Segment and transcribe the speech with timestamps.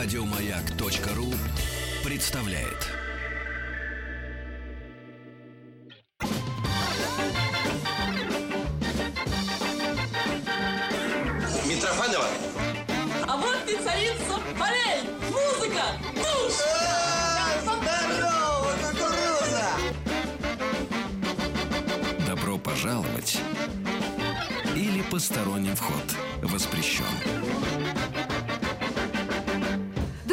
[0.00, 1.26] Радиомаяк.ру
[2.04, 2.86] представляет.
[11.66, 12.28] Митрофанова?
[13.26, 15.02] А вот и царица полей!
[15.32, 15.82] Музыка!
[16.14, 16.54] Душ!
[17.64, 19.66] Здорово, кукуруза!
[22.24, 23.40] Добро пожаловать
[24.76, 27.04] или посторонним вход воспрещен.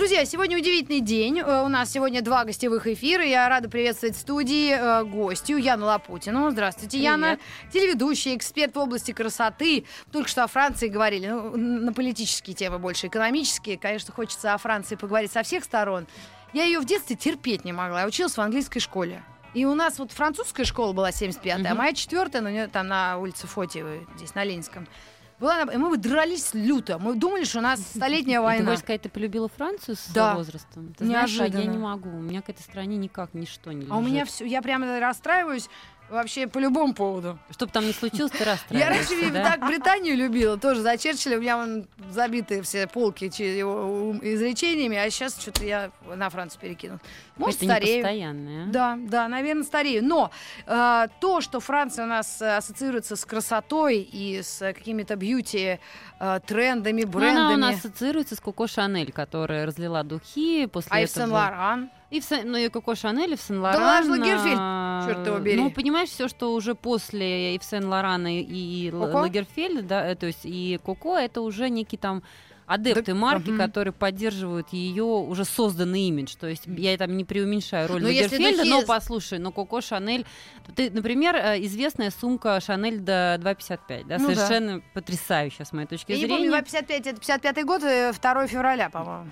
[0.05, 1.39] Друзья, сегодня удивительный день.
[1.39, 3.25] Э, У нас сегодня два гостевых эфира.
[3.25, 6.51] Я рада приветствовать в студии э, гостью Яну Лапутину.
[6.51, 7.39] Здравствуйте, Яна.
[7.73, 9.85] Телеведущая, эксперт в области красоты.
[10.11, 11.25] Только что о Франции говорили.
[11.29, 13.79] Ну, на политические темы больше, экономические.
[13.79, 16.05] Конечно, хочется о Франции поговорить со всех сторон.
[16.53, 18.01] Я ее в детстве терпеть не могла.
[18.01, 19.23] Я училась в английской школе.
[19.55, 23.17] И у нас вот французская школа была 75-я, а моя четвертая, ну, не- там на
[23.17, 24.85] улице Фотиевой, здесь на Ленинском.
[25.39, 26.97] Была, и мы дрались люто.
[26.97, 28.65] Мы думали, что у нас столетняя И Ты война.
[28.65, 30.35] хочешь сказать, ты полюбила Францию с Да.
[30.35, 30.93] возрастом?
[30.97, 31.71] Ты знаешь, как я Неожиданно.
[31.73, 32.09] не могу.
[32.09, 34.29] У меня к этой стране никак ничто не А у меня лежит.
[34.29, 35.69] все, я прямо расстраиваюсь
[36.09, 37.39] вообще по любому поводу.
[37.51, 39.43] Что бы там ни случилось, ты Я расстраиваешься, раньше да?
[39.43, 45.09] так Британию любила, тоже за Черчилля, у меня вон забиты все полки его изречениями, а
[45.09, 46.99] сейчас что-то я на Францию перекину.
[47.37, 48.03] Может, Это не старею.
[48.03, 48.63] постоянное.
[48.63, 48.67] а?
[48.67, 50.03] Да, да, наверное, старею.
[50.05, 50.31] Но
[50.65, 55.79] э, то, что Франция у нас э, ассоциируется с красотой и с какими-то бьюти
[56.19, 57.39] э, трендами, Ну, брендами.
[57.45, 61.25] она у нас ассоциируется с Коко Шанель, которая разлила духи после а и в этого.
[61.25, 61.89] Сен-Лоран.
[62.11, 63.81] И в ну и Коко Шанель, и в Сен-Лоран.
[63.81, 65.57] Ларс Лагерфельд, а, чёрт его бери.
[65.57, 69.17] Ну, понимаешь, все, что уже после и в Сен-Лорана, и, и Л- Коко?
[69.19, 72.21] Лагерфельда, да, э, то есть и Коко, это уже некий там
[72.65, 73.57] адепты Да, марки, мгм.
[73.59, 76.35] которые поддерживают ее уже созданный имидж.
[76.39, 79.81] То есть я там не преуменьшаю роль Но если Лагерфельда, духи но послушай, но Коко
[79.81, 80.25] Шанель,
[80.75, 84.35] ты, например, э, известная сумка Шанель до 2,55, да, Ну да.
[84.35, 86.49] совершенно потрясающая с моей точки Я не зрения.
[86.49, 89.31] помню, 55, это 55 год, э, 2 февраля, по-моему.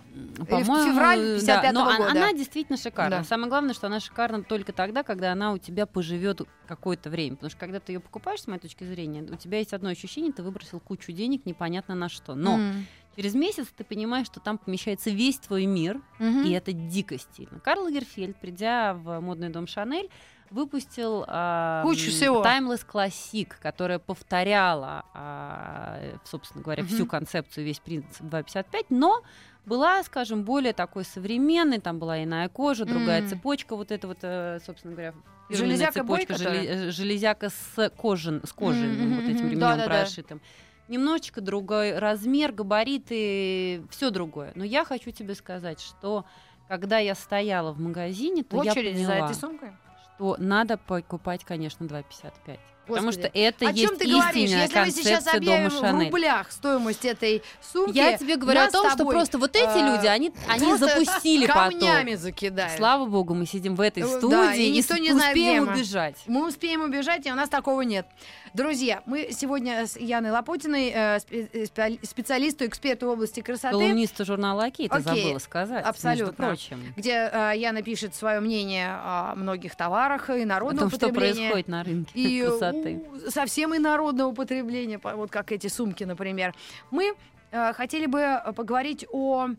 [0.49, 2.11] По-моему, февраль да, 55-го но она- года.
[2.11, 3.17] Она действительно шикарна.
[3.19, 3.23] Да.
[3.23, 7.35] Самое главное, что она шикарна только тогда, когда она у тебя поживет какое-то время.
[7.35, 10.31] Потому что когда ты ее покупаешь, с моей точки зрения, у тебя есть одно ощущение,
[10.31, 12.35] ты выбросил кучу денег непонятно на что.
[12.35, 12.85] Но М.
[13.15, 16.43] через месяц ты понимаешь, что там помещается весь твой мир, Мгм.
[16.43, 17.59] и это дико стильно.
[17.59, 20.09] Карл Лагерфельд, придя в модный дом Шанель,
[20.49, 22.43] выпустил а, Кучу всего.
[22.43, 27.07] Timeless Classic, которая повторяла, а, собственно говоря, всю Мгм.
[27.07, 29.23] концепцию, весь принцип 255, но
[29.65, 33.27] была, скажем, более такой современной, там была иная кожа, другая М.
[33.29, 35.13] цепочка, вот это вот, э, собственно говоря,
[35.49, 39.85] Железяка Бой, цепочка, желе- э, железяка с кожей, с кожей Мгм, вот этим ремнем да-да-да.
[40.01, 40.41] прошитым.
[40.87, 44.51] Немножечко другой размер, габариты, все другое.
[44.55, 46.25] Но я хочу тебе сказать, что
[46.67, 49.71] когда я стояла в магазине, то В я очереди за поняла, этой сумкой?
[50.15, 52.59] что надо покупать, конечно, 2,55.
[52.87, 53.27] Потому Господи.
[53.29, 54.35] что это О есть чем ты говоришь?
[54.43, 58.69] истинная Если мы сейчас концепция объявим в рублях стоимость этой сумки, Я тебе говорю о
[58.69, 61.63] том, что просто вот эти э, люди, они, они запустили поток.
[61.79, 62.73] камнями закидают.
[62.77, 65.35] Слава богу, мы сидим в этой Э, да, студии и и, никто с- не знает,
[65.35, 65.73] успеем мы.
[65.73, 66.15] убежать.
[66.27, 68.05] Мы успеем убежать, и у нас такого нет.
[68.53, 74.69] Друзья, мы сегодня с Яной Лопутиной, э, э, специалисту, эксперту в области красоты, Колумнисту журнала
[74.69, 76.23] ты Окей, забыла сказать, абсолютно.
[76.25, 76.93] между прочим.
[76.95, 81.67] где э, Яна пишет свое мнение о многих товарах и О народного том, что происходит
[81.67, 82.72] на рынке и красоты.
[82.73, 86.53] У, совсем инородного потребления, по- вот как эти сумки, например.
[86.91, 87.13] Мы
[87.51, 89.49] э, хотели бы э, поговорить о,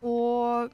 [0.00, 0.68] о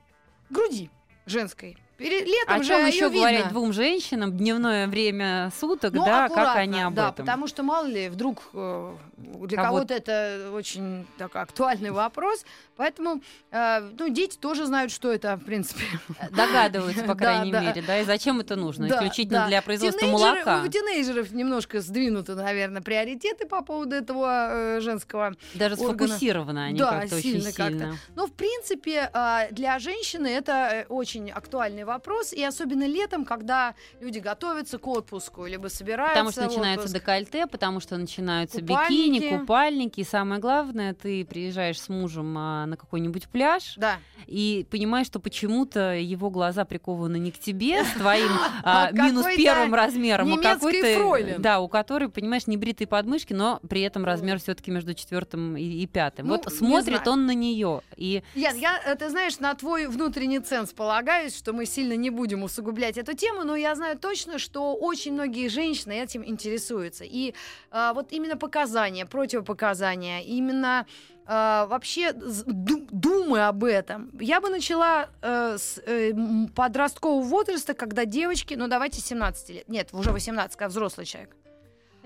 [0.50, 0.90] груди
[1.26, 1.76] женской.
[1.98, 3.18] Перед летом О же чем её еще видно.
[3.18, 7.26] говорить двум женщинам дневное время суток, Ну, да, как они об да, этом?
[7.26, 12.44] потому что мало ли вдруг э, для Кого- кого-то это очень так, актуальный вопрос,
[12.76, 13.20] поэтому
[13.50, 15.82] э, ну дети тоже знают, что это в принципе.
[16.30, 17.60] Догадываются, по Да, крайней да.
[17.62, 18.86] мере, да, и зачем это нужно?
[18.86, 19.46] Да, Исключительно да.
[19.48, 20.12] для производства Тинейджеры-
[20.44, 20.62] молока.
[20.64, 25.34] У тинейджеров немножко сдвинуты, наверное, приоритеты по поводу этого э, женского.
[25.54, 26.06] Даже органа.
[26.06, 27.72] сфокусированы они Да, как-то сильно очень как-то.
[27.78, 27.96] сильно.
[28.14, 33.74] Но, в принципе, э, для женщины это э, очень актуальный вопрос, и особенно летом, когда
[34.00, 36.94] люди готовятся к отпуску, либо собираются Потому что отпуск.
[36.94, 39.18] декольте, потому что начинаются Купальники.
[39.24, 40.00] бикини, купальники.
[40.00, 43.98] И самое главное, ты приезжаешь с мужем а, на какой-нибудь пляж Да.
[44.26, 48.28] и понимаешь, что почему-то его глаза прикованы не к тебе с твоим
[48.62, 51.40] А а, минус первым размером, а какой-то, фройлен.
[51.42, 55.86] да, у которой, понимаешь, небритые подмышки, но при этом размер все-таки между четвертым и, и
[55.86, 56.26] пятым.
[56.26, 57.10] Ну, вот смотрит знаю.
[57.12, 61.52] он на нее и Ян, я, э, ты знаешь, на твой внутренний ценз полагаюсь, что
[61.52, 65.92] мы сильно не будем усугублять эту тему, но я знаю точно, что очень многие женщины
[65.92, 67.04] этим интересуются.
[67.04, 67.34] И
[67.70, 70.86] а, вот именно показания, противопоказания, именно
[71.24, 74.10] а, вообще думы об этом.
[74.18, 76.12] Я бы начала э, с э,
[76.56, 81.36] подросткового возраста, когда девочки, ну давайте 17 лет, нет, уже 18, когда взрослый человек.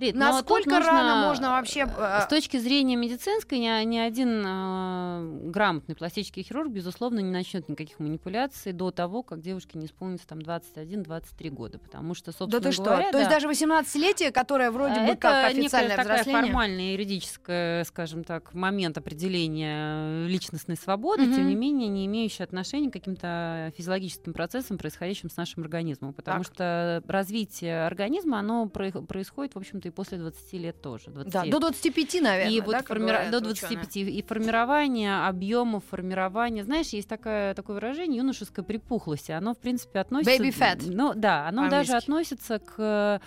[0.03, 1.81] Рит, но тут Насколько нужно, рано можно вообще...
[1.81, 7.31] э, э, С точки зрения медицинской, ни, ни один э, грамотный пластический хирург, безусловно, не
[7.31, 11.79] начнет никаких манипуляций до того, как девушке не исполнится там 21-23 года.
[11.79, 12.85] Потому что, собственно Да ты что?
[12.85, 16.43] говоря, То есть да, даже 18-летие, которое вроде а бы это как официальное такая взросление...
[16.43, 21.35] формальная юридическая, скажем так, момент определения личностной свободы, Мгм.
[21.35, 26.13] тем не менее, не имеющий отношения к каким-то физиологическим процессам, происходящим с нашим организмом.
[26.13, 26.53] Потому Так.
[26.53, 31.11] что развитие организма, оно про- происходит, в общем-то, после 20 лет тоже.
[31.11, 33.55] 20 Да, до 25, наверное, и да, вот как формира- говорят до ученые?
[33.81, 40.00] 25 и формирование объемов формирование знаешь есть такое такое выражение юношеская припухлость оно в принципе
[40.00, 40.83] относится Baby fat.
[40.87, 43.21] ну да оно даже относится к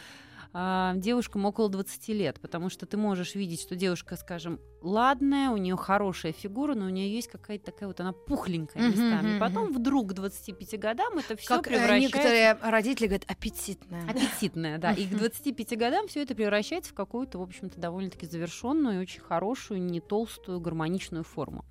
[0.58, 5.58] а, девушкам около 20 лет, потому что ты можешь видеть, что девушка, скажем, ладная, у
[5.58, 9.28] нее хорошая фигура, но у нее есть какая-то такая вот она пухленькая Мгм, местами.
[9.28, 14.10] мгм, И потом вдруг к 25 годам это все э, превращается некоторые родители говорят, аппетитная.
[14.10, 14.94] аппетитная, да.
[14.94, 19.82] И к 25 годам все это превращается в какую-то, в общем-то, довольно-таки завершенную, очень хорошую,
[19.82, 21.66] не толстую, гармоничную форму.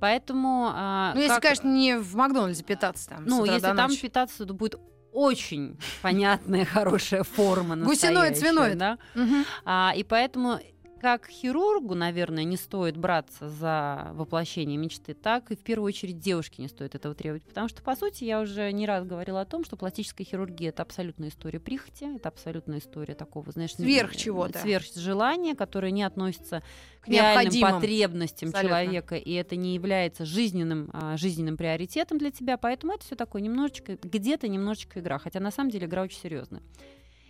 [0.00, 3.24] Поэтому, а, Ну, если, как- конечно, не в Макдональдсе питаться там.
[3.26, 4.00] ну, если там ночи.
[4.02, 4.78] питаться, то будет
[5.14, 8.78] очень понятная, хорошая форма настоящая, свиноид.
[8.78, 8.98] да.
[9.14, 9.44] Мгм.
[9.64, 10.60] А, и поэтому
[11.04, 16.62] как хирургу, наверное, не стоит браться за воплощение мечты, так и в первую очередь девушке
[16.62, 17.42] не стоит этого требовать.
[17.42, 20.80] Потому что, по сути, я уже не раз говорила о том, что пластическая хирургия это
[20.80, 24.58] абсолютная история прихоти, это абсолютная история такого, знаешь, Сверх чего-то.
[24.60, 26.62] Сверхжелания, которое не относится
[27.02, 28.70] к, реальным потребностям Абсолютно.
[28.70, 32.56] человека, и это не является жизненным, а, жизненным приоритетом для тебя.
[32.56, 35.18] Поэтому это все такое немножечко, где-то немножечко игра.
[35.18, 36.62] Хотя на самом деле игра очень серьезная.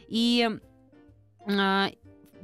[0.06, 0.48] И
[1.48, 1.90] а,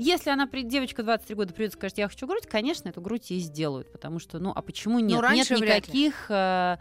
[0.00, 3.40] если она, девочка 23 года придет и скажет, я хочу грудь, конечно, эту грудь ей
[3.40, 5.20] сделают, потому что, ну, а почему нет?
[5.20, 6.30] раньше нет никаких...
[6.30, 6.76] э,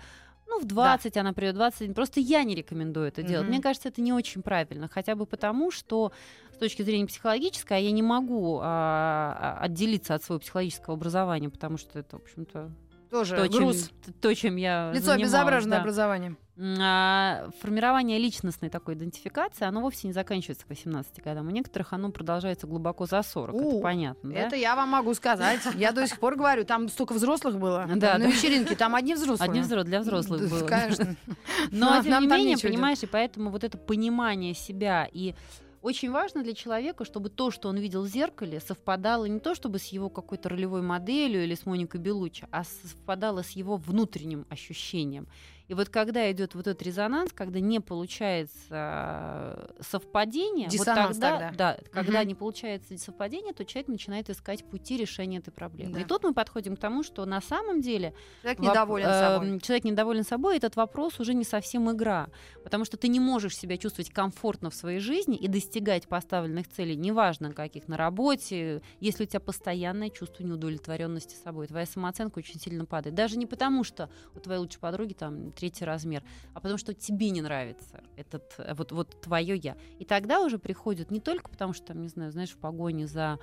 [0.49, 1.93] ну, в 20 она придет, 21.
[1.93, 3.43] Просто я не рекомендую это делать.
[3.43, 3.53] Мгм.
[3.53, 4.87] Мне кажется, это не очень правильно.
[4.87, 6.11] Хотя бы потому, что
[6.51, 11.77] с точки зрения психологической, я не могу а, а, отделиться от своего психологического образования, потому
[11.77, 12.71] что это, в общем-то,
[13.09, 13.89] Тоже то, чем, груз.
[14.05, 15.81] т- то, чем я Лицо обезображенное да.
[15.81, 16.37] образованием.
[16.61, 21.47] А, формирование личностной такой идентификации, оно вовсе не заканчивается к 18 годам.
[21.47, 24.39] У некоторых оно продолжается глубоко за 40, это У, понятно, да?
[24.39, 25.61] Это я вам могу сказать.
[25.75, 27.85] Я до сих пор говорю, там столько взрослых было.
[27.95, 28.25] Да, на да.
[28.25, 29.47] вечеринке там одни взрослые.
[29.47, 30.67] Одни взрослые, для взрослых Да, было.
[30.67, 31.15] Конечно.
[31.71, 35.35] Но, тем не менее, понимаешь, и поэтому вот это понимание себя и
[35.81, 39.79] очень важно для человека, чтобы то, что он видел в зеркале, совпадало не то, чтобы
[39.79, 45.27] с его какой-то ролевой моделью или с Моникой Белуччи, а совпадало с его внутренним ощущением.
[45.69, 51.47] И вот когда идет вот этот резонанс, когда не получается э, совпадение, Диссонанс вот тогда,
[51.49, 51.75] тогда.
[51.75, 52.27] да, когда Мгм.
[52.27, 55.93] не получается совпадение, то человек начинает искать пути решения этой проблемы.
[55.93, 56.01] Да.
[56.01, 59.47] И тут мы подходим к тому, что на самом деле Человек Воп- недоволен собой.
[59.47, 62.29] эм, Человек недоволен собой, этот вопрос уже не совсем игра.
[62.63, 66.95] Потому что ты не можешь себя чувствовать комфортно в своей жизни и достигать поставленных целей,
[66.95, 71.67] неважно каких, на работе, если у тебя постоянное чувство неудовлетворенности собой.
[71.67, 73.15] Твоя самооценка очень сильно падает.
[73.15, 76.23] Даже не потому, что у твоей лучшей подруги там третий размер,
[76.53, 79.75] а потому что тебе не нравится этот, э, вот, вот твое я.
[79.99, 83.39] И тогда уже приходит не только потому, что, там, не знаю, знаешь, в погоне за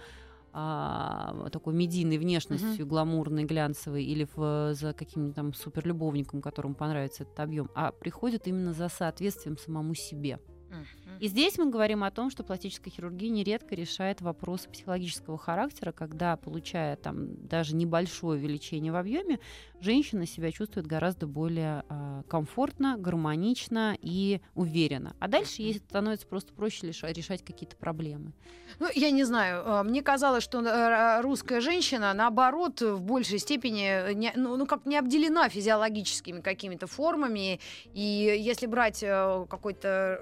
[0.58, 7.38] а, такой медийной внешностью, гламурной, глянцевой, или в- за каким-нибудь там суперлюбовником, которому понравится этот
[7.40, 10.38] объем, а приходит именно за соответствием самому себе.
[10.70, 11.05] Мгм.
[11.20, 16.36] И здесь мы говорим о том, что пластическая хирургия нередко решает вопросы психологического характера, когда,
[16.36, 19.38] получая там даже небольшое увеличение в объеме,
[19.80, 25.14] женщина себя чувствует гораздо более а, комфортно, гармонично и уверенно.
[25.18, 28.32] А дальше ей становится просто проще леша- решать какие-то проблемы.
[28.78, 29.62] Ну, я не знаю.
[29.64, 34.86] э, Мне казалось, что э, русская женщина, наоборот, в большей степени, не- ну, ну, как
[34.86, 37.60] не обделена физиологическими какими-то формами.
[37.94, 40.20] И если брать э, какой-то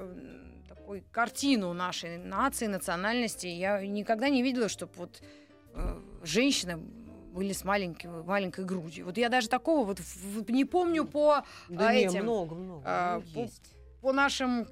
[0.94, 5.22] такой картину нашей нации, национальности, я никогда не видела, чтобы вот
[5.74, 9.06] э, женщины были с маленькой, маленькой грудью.
[9.06, 10.00] Вот я даже такого вот
[10.48, 12.82] не помню по, Да а, этим, много, много.
[12.86, 13.73] а, ну, по- есть.
[14.04, 14.66] По нашим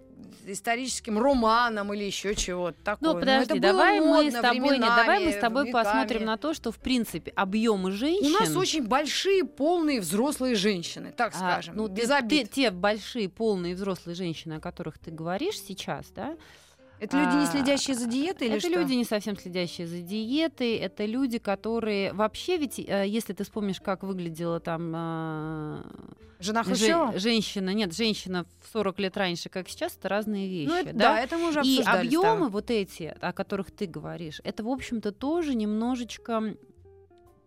[0.46, 3.14] историческим романам или еще чего-то такого.
[3.14, 5.84] Ну, подожди, было давай мы модно с тобой, не, давай мы с тобой веками.
[5.84, 8.26] посмотрим на то, что в принципе объемы женщин.
[8.26, 12.50] У нас очень большие, полные взрослые женщины, так а, скажем, ну, без ты- обид.
[12.50, 16.36] ты- те большие полные взрослые женщины, о которых ты говоришь сейчас, да,
[17.02, 18.78] Это люди, не а, следящие за диетой или это что?
[18.80, 23.80] люди не совсем следящие за диетой, это люди, которые вообще ведь, э, если ты вспомнишь,
[23.80, 25.82] как выглядела там э,
[26.38, 27.18] Жена жен- Хрущева?
[27.18, 30.98] женщина, нет, женщина в 40 лет раньше, как сейчас, это разные вещи, Ну, это- да?
[31.14, 35.10] да, это мы уже И объемы вот эти, о которых ты говоришь, это, в общем-то,
[35.10, 36.54] тоже немножечко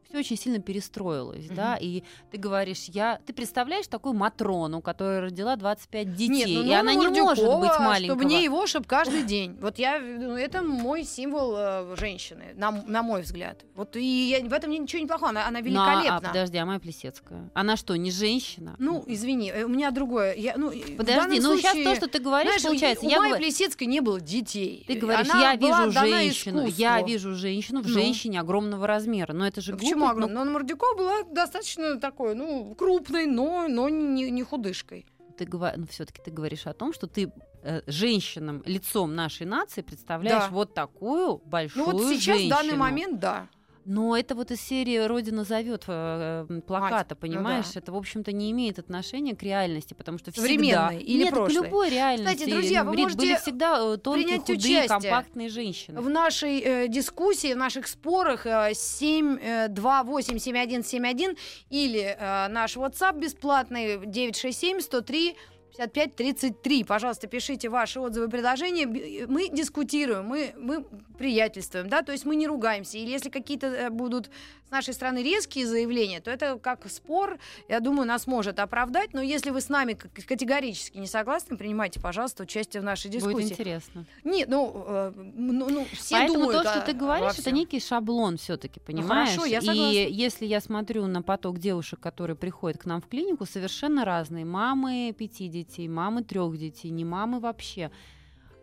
[0.07, 1.79] все очень сильно перестроилось, да, Мгм.
[1.81, 6.71] и ты говоришь, я, ты представляешь такую Матрону, которая родила 25 детей, Нет, ну, и
[6.73, 8.17] она не может быть маленького.
[8.19, 9.57] Чтобы не его, чтобы каждый день.
[9.59, 13.65] Вот я, ну, это мой символ э, женщины, на, на мой взгляд.
[13.75, 16.27] Вот и я- в этом ничего неплохого, она, она Ну, а- а, великолепна.
[16.29, 17.49] подожди, а Майя Плесецкая?
[17.53, 18.75] Она что, не женщина?
[18.79, 20.35] Ну, извини, э, у меня другое.
[20.35, 23.37] Я, ну, Подожди, ну сейчас случае, то, что ты говоришь, знаешь, получается, у я говорю-
[23.37, 24.83] Плесецкой не было детей.
[24.87, 27.93] Ты говоришь, Она я вижу женщину, я вижу женщину в Ну.
[27.93, 30.43] женщине огромного размера, но это же Ну, ну, огромная?
[30.45, 35.05] Но Мордюкова была достаточно такой, ну, крупной, но, но не, не худышкой.
[35.37, 35.73] ты говор...
[35.77, 37.31] ну, все-таки ты говоришь о том, что ты
[37.63, 40.49] э, женщинам, лицом нашей нации представляешь Да.
[40.49, 42.79] вот такую большую Ну вот сейчас, в данный женщину.
[42.79, 43.47] момент, да.
[43.85, 47.67] Но это вот из серии «Родина зовет» э, э, плаката, ну понимаешь?
[47.73, 47.79] да.
[47.79, 50.47] Это, в общем-то, не имеет отношения к реальности, потому что всегда...
[50.47, 51.61] Современной или Нет, прошлой?
[51.61, 52.33] к любой реальности.
[52.33, 56.01] Кстати, друзья, вы можете были всегда э, тонкие, худые, участие компактные женщины.
[56.01, 61.37] В нашей э, дискуссии, в наших спорах э, 728-7171
[61.69, 65.35] или э, наш WhatsApp бесплатный 967-103
[65.77, 66.83] 5533.
[66.83, 68.85] Пожалуйста, пишите ваши отзывы предложения.
[68.85, 70.85] Б- Мы дискутируем, мы, мы
[71.17, 72.97] приятельствуем, да, то есть мы не ругаемся.
[72.97, 74.29] Или если какие-то э, будут
[74.67, 77.37] с нашей стороны резкие заявления, то это как спор,
[77.69, 79.13] я думаю, нас может оправдать.
[79.13, 83.33] Но если вы с нами категорически не согласны, принимайте, пожалуйста, участие в нашей дискуссии.
[83.33, 84.05] Будет интересно.
[84.23, 87.51] Нет, ну, э, ну, ну, все Поэтому думают то, что о- ты говоришь, во это
[87.51, 89.29] некий шаблон все-таки, понимаешь?
[89.29, 89.91] хорошо, я И согласна.
[89.91, 94.45] если я смотрю на поток девушек, которые приходят к нам в клинику, совершенно разные.
[94.45, 97.91] Мамы пяти детей, мамы трех детей, не мамы вообще.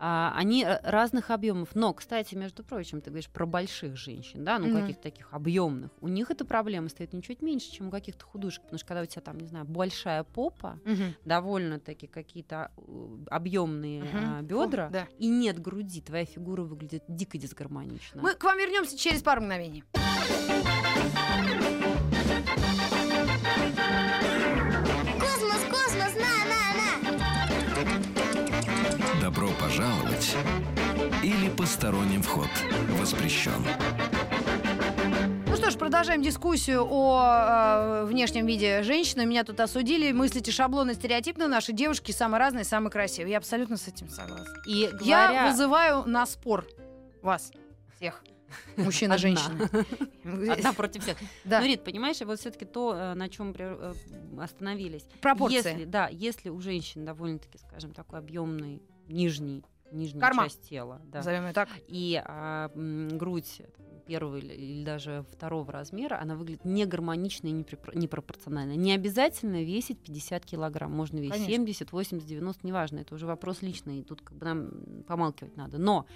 [0.04, 1.76] А, они э, разных объемов.
[1.76, 4.80] Но, кстати, между прочим, ты говоришь про больших женщин, да, ну Мгм.
[4.80, 5.92] каких-то таких объемных.
[6.00, 8.62] У них эта проблема стоит ничуть меньше, чем у каких-то художек.
[8.62, 11.14] Потому что когда у тебя там, не знаю, большая попа, Мгм.
[11.24, 12.72] довольно-таки какие-то
[13.30, 14.44] объемные Мгм.
[14.44, 15.06] бедра, Фу, да.
[15.18, 18.20] и нет груди, твоя фигура выглядит дико дисгармонично.
[18.20, 19.84] Мы к вам вернемся через пару мгновений.
[29.76, 30.36] Пожаловать
[31.22, 32.48] или посторонним вход
[33.00, 33.64] воспрещен.
[35.46, 39.24] Ну что ж, продолжаем дискуссию о э, внешнем виде женщины.
[39.24, 40.12] Меня тут осудили.
[40.12, 41.48] Мыслите шаблоны стереотипно.
[41.48, 43.32] Наши девушки самые разные, самые красивые.
[43.32, 44.44] Я абсолютно с этим согласна.
[44.66, 46.66] И Я говоря- вызываю на спор
[47.22, 47.50] вас
[47.96, 48.22] всех.
[48.76, 49.28] Мужчина, Одна.
[49.28, 49.70] женщина.
[50.52, 51.16] Одна против всех.
[51.44, 53.54] Да, Ну, Рит, понимаешь, вот все-таки то, э, на чем
[54.38, 55.04] остановились.
[55.22, 55.56] пропорции.
[55.56, 60.46] Если, да, если у женщин довольно-таки, скажем, такой объемный нижний, нижняя Карман.
[60.46, 61.68] часть тела, да, Назовем ее так.
[61.88, 63.62] и а, м, грудь
[64.06, 68.72] первого или, или даже второго размера, она выглядит негармонично и непрепро- непропорционально.
[68.74, 71.52] Не обязательно весить 50 килограмм, можно весить Конечно.
[71.52, 74.70] 70, 80, 90, неважно, это уже вопрос личный, и тут как бы нам
[75.06, 75.78] помалкивать надо.
[75.78, 76.06] Но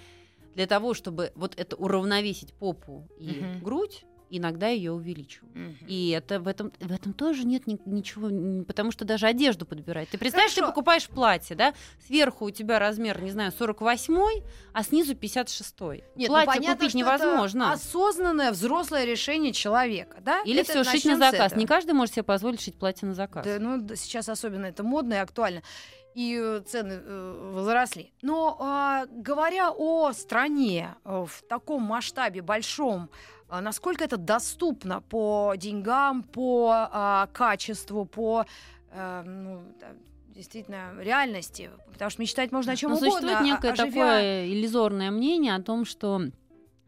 [0.55, 3.63] для того, чтобы вот это уравновесить попу и Мгм.
[3.63, 5.55] грудь, иногда ее увеличивают.
[5.55, 5.77] Мгм.
[5.87, 10.09] И это в этом, в этом тоже нет ни- ничего, потому что даже одежду подбирать.
[10.09, 10.71] Ты представляешь, ты Хорошо.
[10.73, 11.73] покупаешь платье, да,
[12.05, 14.43] сверху у тебя размер, не знаю, 48
[14.73, 15.75] а снизу 56
[16.15, 17.71] Нет, ну, Платье понятно, купить что это невозможно.
[17.73, 20.41] осознанное взрослое решение человека, да?
[20.45, 21.55] Или Это все шить на заказ.
[21.55, 23.45] Не каждый может себе позволить шить платье на заказ.
[23.45, 25.61] Да, ну, сейчас особенно это модно и актуально.
[26.17, 28.11] И э, цены э, возросли.
[28.23, 33.11] Но а, говоря о стране э, в таком масштабе большом,
[33.49, 38.45] насколько это доступно по деньгам, по а, качеству, по
[38.91, 39.61] э, ну,
[40.35, 41.69] действительно реальности?
[41.93, 43.11] Потому что мечтать можно о чем Но угодно.
[43.11, 46.21] существует а- некое а живя- такое иллюзорное мнение о том, что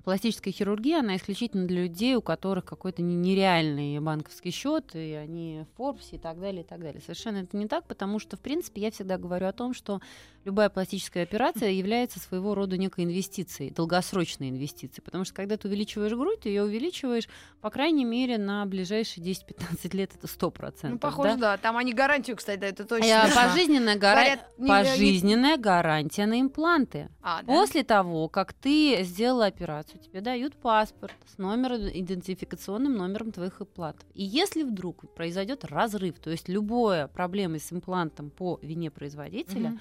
[0.04, 5.66] пластическая хирургия, она исключительно для людей, у которых какой-то не- нереальный банковский счет, и они
[5.74, 7.02] в Форбсе и так далее, и так далее.
[7.02, 10.00] Совершенно это не так, потому что, в принципе, я всегда говорю о том, что
[10.46, 16.14] любая пластическая операция является своего рода некой инвестицией, долгосрочной инвестицией, потому что когда ты увеличиваешь
[16.14, 17.28] грудь, ты ее увеличиваешь,
[17.62, 20.74] по крайней мере, на ближайшие 10-15 лет, это 100%.
[20.90, 21.38] Ну, похоже, да?
[21.38, 21.58] да.
[21.58, 23.22] Там они гарантию, кстати, дают, это точно.
[23.24, 23.42] А, смешно.
[23.44, 27.10] Пожизненная, гара- Говорят, не- не- пожизненная гарантия на импланты.
[27.22, 27.48] А, да?
[27.48, 34.06] После того, как ты сделала операцию, тебе дают паспорт с номером, идентификационным номером твоих имплантов.
[34.14, 39.80] И если вдруг произойдет разрыв, то есть любая проблема с имплантом по вине производителя, Мгм.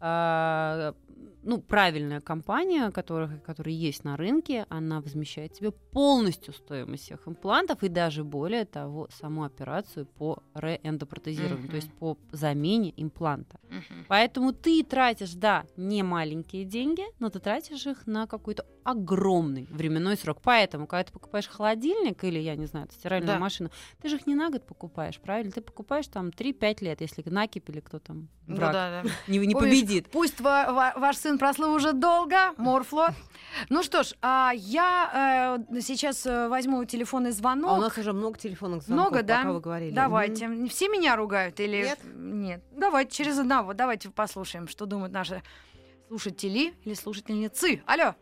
[0.00, 0.94] А,
[1.42, 7.82] ну, правильная компания, которая, которая есть на рынке, она возмещает тебе полностью стоимость всех имплантов
[7.82, 11.70] и даже более того, саму операцию по реэндопротезированию, Мгм.
[11.70, 13.58] то есть по замене импланта.
[13.70, 14.04] Мгм.
[14.08, 20.16] Поэтому ты тратишь, да, не маленькие деньги, но ты тратишь их на какую-то огромный временной
[20.16, 20.38] срок.
[20.42, 23.38] Поэтому, когда ты покупаешь холодильник или, я не знаю, стиральную Да.
[23.38, 23.70] машину,
[24.00, 25.52] ты же их не на год покупаешь, правильно?
[25.52, 29.10] Ты покупаешь там 3-5 лет, если накипь или кто там Ну враг да, да.
[29.28, 30.10] не, не Помнишь, победит.
[30.10, 33.08] Пусть ва- ва- ваш сын прослыл уже долго, Морфло.
[33.68, 37.70] Ну что ж, а я э, сейчас э, возьму телефонный звонок.
[37.70, 39.38] А у нас уже много телефонных звонков, Много, да?
[39.38, 39.94] пока вы говорили.
[39.94, 40.66] Давайте.
[40.68, 41.98] Все меня ругают или Нет.
[42.14, 42.64] Нет.
[42.72, 43.74] Давайте через одного.
[43.74, 45.42] Давайте послушаем, что думают наши
[46.08, 47.82] слушатели или слушательницы.
[47.86, 48.14] Алло.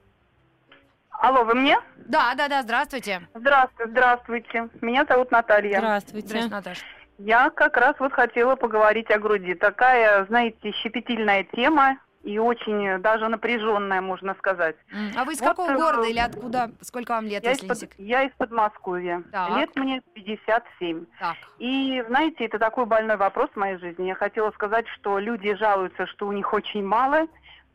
[1.20, 1.78] Алло, вы мне?
[2.06, 2.62] Да, да, да.
[2.62, 3.22] Здравствуйте.
[3.34, 4.68] Здравствуйте, здравствуйте.
[4.80, 5.78] Меня зовут Наталья.
[5.78, 6.28] Здравствуйте.
[6.28, 6.84] Здравствуйте, Наташа.
[7.18, 9.54] Я как раз вот хотела поговорить о груди.
[9.54, 14.76] Такая, знаете, щепетильная тема и очень даже напряженная, можно сказать.
[15.16, 16.70] А вы из Вот, какого э, города или откуда?
[16.82, 19.24] Сколько вам лет, Я если из, под, я из Подмосковья.
[19.32, 19.56] Так.
[19.56, 21.04] Лет мне 57.
[21.18, 21.36] Так.
[21.58, 24.06] И, знаете, это такой больной вопрос в моей жизни.
[24.06, 27.26] Я хотела сказать, что люди жалуются, что у них очень мало,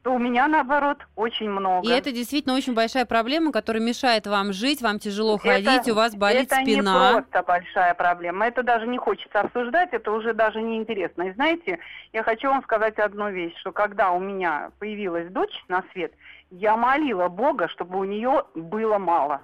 [0.05, 1.87] у меня, наоборот, очень много.
[1.87, 5.95] И это действительно очень большая проблема, которая мешает вам жить, вам тяжело Это- ходить, у
[5.95, 7.07] вас болит это спина.
[7.07, 8.47] не просто большая проблема.
[8.47, 11.23] Это даже не хочется обсуждать, это уже даже не интересно.
[11.23, 11.79] И знаете,
[12.11, 16.13] я хочу вам сказать одну вещь, что когда у меня появилась дочь на свет,
[16.49, 19.41] я молила Бога, чтобы у нее было мало.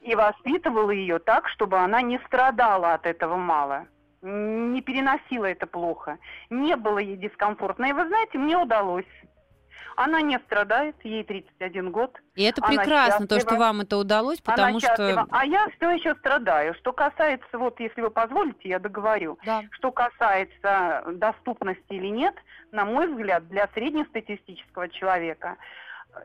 [0.00, 3.86] И воспитывала ее так, чтобы она не страдала от этого мало.
[4.20, 6.18] Не переносила это плохо.
[6.50, 7.86] Не было ей дискомфортно.
[7.86, 9.04] И вы знаете, мне удалось.
[9.98, 12.16] Она не страдает, ей 31 год.
[12.36, 15.26] И это прекрасно, то, что вам это удалось, потому что...
[15.32, 16.74] А я все еще страдаю.
[16.74, 19.40] Что касается, вот если вы позволите, я договорю.
[19.44, 19.64] Да.
[19.72, 22.36] Что касается доступности или нет,
[22.70, 25.56] на мой взгляд, для среднестатистического человека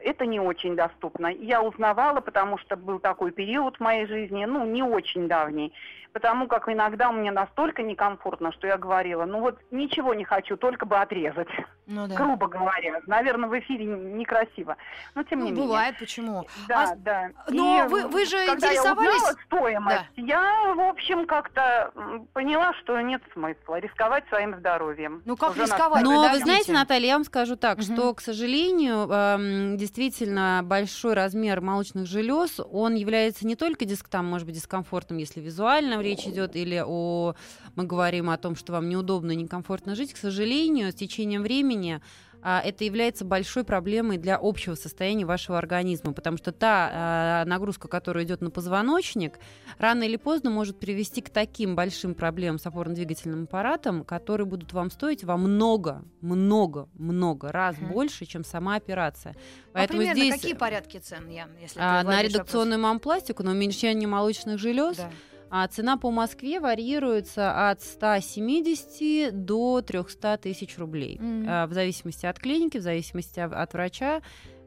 [0.01, 1.27] это не очень доступно.
[1.27, 5.73] Я узнавала, потому что был такой период в моей жизни, ну, не очень давний.
[6.13, 10.85] Потому как иногда мне настолько некомфортно, что я говорила, ну вот ничего не хочу, только
[10.85, 11.47] бы отрезать.
[11.87, 12.15] Ну да.
[12.15, 13.01] Грубо говоря.
[13.07, 14.77] Наверное, в эфире некрасиво.
[15.15, 15.65] Но тем Ну, не менее.
[15.67, 16.45] бывает, почему?
[16.69, 17.29] Да, А да.
[17.49, 21.91] но И, вы- вы же когда интересовались- Я узнала стоимость, я, в общем, как-то
[22.33, 25.23] поняла, что нет смысла рисковать своим здоровьем.
[25.25, 26.03] Ну, как Уже рисковать?
[26.03, 26.45] Но вы Подождите.
[26.45, 27.83] знаете, Наталья, я вам скажу так, Мгм.
[27.83, 34.25] что, к сожалению, эм, действительно большой размер молочных желез, он является не только диск, там,
[34.27, 37.35] может быть, дискомфортным, если визуально речь идет, или о,
[37.75, 40.13] мы говорим о том, что вам неудобно и некомфортно жить.
[40.13, 42.01] К сожалению, с течением времени
[42.45, 47.87] а, это является большой проблемой для общего состояния вашего организма, потому что та а, нагрузка,
[47.87, 49.39] которая идет на позвоночник,
[49.77, 54.91] рано или поздно может привести к таким большим проблемам с опорно-двигательным аппаратом, которые будут вам
[54.91, 57.93] стоить во много, много, много раз Мгм.
[57.93, 59.35] больше, чем сама операция.
[59.71, 63.51] А Поэтому примерно здесь какие порядки цен, Ян, если а, на владеешь редукционную мампластику, на
[63.51, 65.13] уменьшение молочных желез, вопросом?
[65.55, 72.39] А цена по Москве варьируется от 170 до 300 тысяч рублей, а, в зависимости от
[72.39, 74.21] клиники, в зависимости от- врача.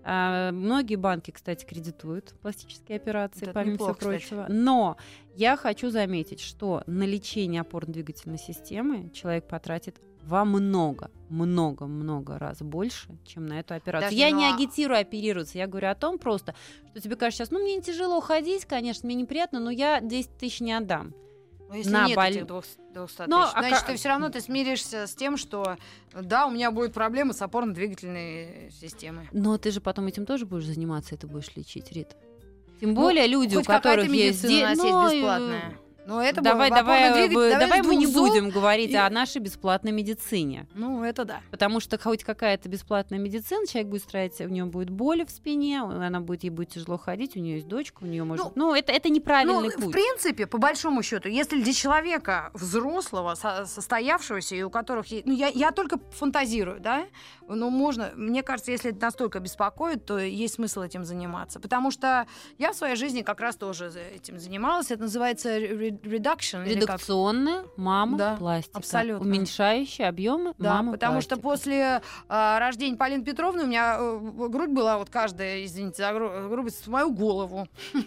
[0.04, 4.28] А, Многие банки, кстати, кредитуют пластические операции, Это помимо всего неплохо, кстати.
[4.28, 4.46] прочего.
[4.48, 4.96] Но
[5.34, 12.58] я хочу заметить, что на лечение опорно-двигательной системы человек потратит во много, много, много раз
[12.60, 14.08] больше, чем на эту операцию.
[14.10, 16.54] Подожди, я ну не а- агитирую оперироваться, я говорю о том просто,
[16.90, 20.60] что тебе кажется сейчас, ну мне тяжело ходить, конечно, мне неприятно, но я 10 тысяч
[20.60, 21.14] не отдам.
[21.68, 24.08] Ну, если на нет боль- этих двух- 200 Но, тысяч, а значит, ка- ты все
[24.08, 25.76] равно ты смиришься с тем, что
[26.12, 29.28] да, у меня будут проблемы с опорно-двигательной системой.
[29.32, 32.16] Но ты же потом этим тоже будешь заниматься, и ты будешь лечить, Рит.
[32.80, 34.44] Тем более люди, Ну, Хоть у которых есть...
[34.44, 35.78] медицина у нас де- ну, есть бесплатная.
[36.06, 38.28] Но это давай, было в давай, опорно-двигатель- бы- давай давай мы не зол.
[38.28, 40.66] будем говорить и- о нашей бесплатной медицине.
[40.74, 41.40] Ну, это да.
[41.50, 45.80] Потому что хоть какая-то бесплатная медицина, человек будет страдать, у него будет боль в спине,
[45.82, 48.54] она будет, ей будет тяжело ходить, у нее есть дочка, у нее может...
[48.56, 49.92] Ну, это, это неправильный Ну, в путь.
[49.92, 55.26] принципе, по большому счету, если для человека взрослого, со- состоявшегося, и у которых есть...
[55.26, 57.04] Ну, я, я только фантазирую, да?
[57.48, 58.12] Ну, можно...
[58.14, 61.60] Мне кажется, если это настолько беспокоит, то есть смысл этим заниматься.
[61.60, 62.26] Потому что
[62.58, 64.90] я в своей жизни как раз тоже этим занималась.
[64.90, 65.58] Это называется
[66.02, 66.64] reduction.
[66.64, 68.78] Редукционная мама Да, пластика.
[68.78, 69.26] абсолютно.
[69.26, 74.70] Уменьшающая объемы Да, мама потому что после а, рождения Полины Петровны у меня э, грудь
[74.70, 77.68] была вот каждая, извините за гру- грубость, мою голову.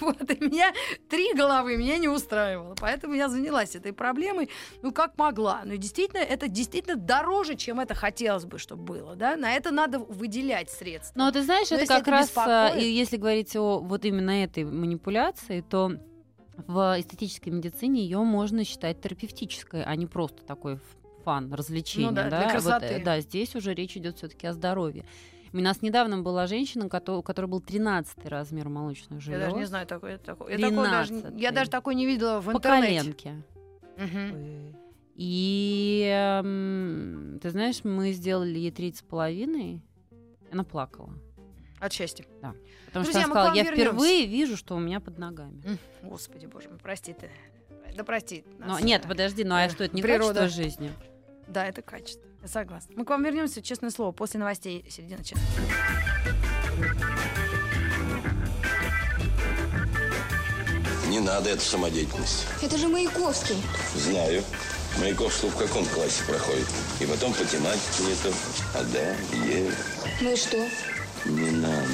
[0.00, 0.72] Вот, и меня
[1.08, 2.74] три головы меня не устраивало.
[2.80, 4.48] Поэтому я занялась этой проблемой,
[4.82, 5.62] ну, как могла.
[5.64, 9.36] Но действительно, это действительно дороже, чем это хотелось бы, чтобы было, да?
[9.36, 11.12] На это надо выделять средства.
[11.18, 15.92] Но ты знаешь, это как раз, а, если говорить о вот именно этой манипуляции, то
[16.66, 20.78] в эстетической медицине ее можно считать терапевтической, а не просто такой
[21.24, 22.10] фан, развлечение.
[22.10, 22.86] Ну да, для Вот, красоты.
[22.86, 25.04] э, да, здесь уже речь идет все-таки о здоровье.
[25.52, 26.88] У нас недавно была женщина, у
[27.22, 29.40] которой был 13 размер молочных Я желез.
[29.40, 30.18] даже не знаю такое.
[30.18, 30.56] такое.
[30.56, 31.52] Я, такое даже, я 13-й.
[31.54, 32.98] даже такое не видела в по интернете.
[33.00, 33.42] коленке.
[33.98, 34.74] Ой.
[35.14, 39.80] И эм, ты знаешь, мы сделали ей 30 с половиной,
[40.50, 41.14] она плакала.
[41.84, 42.24] От счастья.
[42.40, 42.54] Потому
[43.04, 43.82] Друзья, что она сказала, я вернемся.
[43.90, 45.78] впервые вижу, что у меня под ногами.
[46.02, 47.30] Господи, боже мой, прости ты.
[47.94, 48.42] Да прости.
[48.58, 50.40] Но, нас, нет, э, подожди, ну а что, это не природа.
[50.40, 50.92] качество жизни?
[51.46, 52.26] Да, это качество.
[52.40, 52.94] Я согласна.
[52.96, 55.40] Мы к вам вернемся, честное слово, после новостей середины часа.
[61.08, 62.46] Не надо эту самодеятельность.
[62.62, 63.56] Это же Маяковский.
[63.94, 64.42] Знаю.
[64.98, 66.66] Маяковский в каком классе проходит?
[67.00, 68.32] И потом по тематике не то.
[68.74, 69.14] А да,
[69.46, 69.70] е,
[70.22, 70.66] Ну и что?
[71.26, 71.88] Не надо.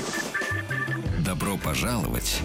[1.24, 2.40] Добро пожаловать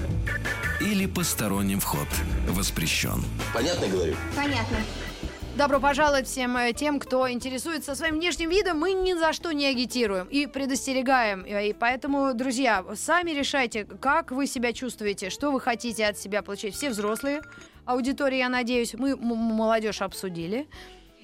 [0.81, 2.07] или посторонним вход
[2.47, 3.23] воспрещен.
[3.53, 4.15] Понятно говорю?
[4.35, 4.77] Понятно.
[5.57, 8.77] Добро пожаловать всем э, тем, кто интересуется своим внешним видом.
[8.77, 11.45] Мы ни за что не агитируем и предостерегаем.
[11.45, 16.41] Э, И поэтому, друзья, сами решайте, как вы себя чувствуете, что вы хотите от себя
[16.41, 16.75] получить.
[16.75, 17.41] Все взрослые
[17.85, 20.67] аудитории, я надеюсь, мы м- молодежь обсудили.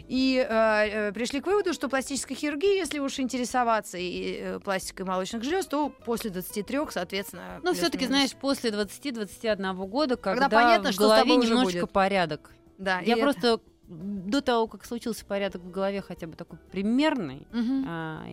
[0.08, 5.06] И э, э, пришли к выводу, что пластическая хирургия, если уж интересоваться и э, пластикой
[5.06, 7.60] молочных желез, то после 23, соответственно...
[7.64, 11.92] Ну, все-таки, знаешь, после 20-21 года, когда, понятно, в что голове уже немножечко будет.
[11.92, 12.52] порядок.
[12.78, 16.58] Да, и Я это- просто до того, как случился порядок в голове хотя бы такой
[16.72, 17.86] примерный, Мгм.
[17.90, 18.24] а,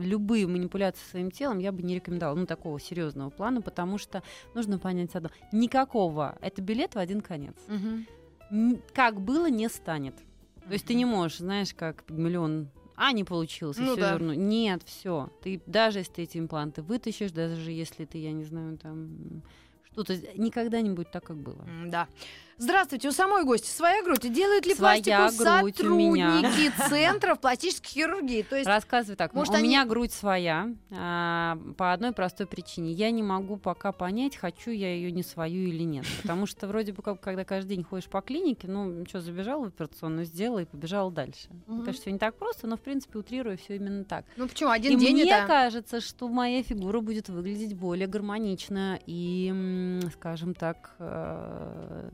[0.00, 4.22] любые манипуляции своим телом я бы не рекомендовала, ну, такого серьезного плана, потому что
[4.54, 5.30] нужно понять одно.
[5.50, 6.38] Никакого.
[6.40, 7.56] Это билет в один конец.
[7.68, 10.14] Н- Как было, не станет.
[10.68, 14.12] То есть ты не можешь, знаешь, как миллион а, не получилось, Ну всё да.
[14.12, 14.32] верну».
[14.32, 15.30] Нет, все.
[15.42, 19.42] Ты даже если ты эти импланты вытащишь, даже если ты, я не знаю, там
[19.92, 21.64] что-то никогда не будет так, как было.
[21.86, 22.08] Да.
[22.60, 24.24] Здравствуйте, у самой гости своя грудь.
[24.24, 28.42] И Делают ли Своя пластику грудь сотрудники центров пластической хирургии?
[28.42, 29.32] То есть, Рассказывай так.
[29.32, 32.92] может, у они- меня грудь своя а, по одной простой причине.
[32.92, 36.04] Я не могу пока понять, хочу я ее не свою или нет.
[36.20, 39.68] Потому что вроде бы, как, когда каждый день ходишь по клинике, ну, что, забежал в
[39.68, 41.48] операционную, сделал и побежал дальше.
[41.68, 41.82] Мгм.
[41.82, 44.24] Конечно, все не так просто, но, в принципе, утрирую все именно так.
[44.36, 45.46] ну почему, один и день мне это...
[45.46, 52.10] кажется, что моя фигура будет выглядеть более гармонично и, скажем так, э,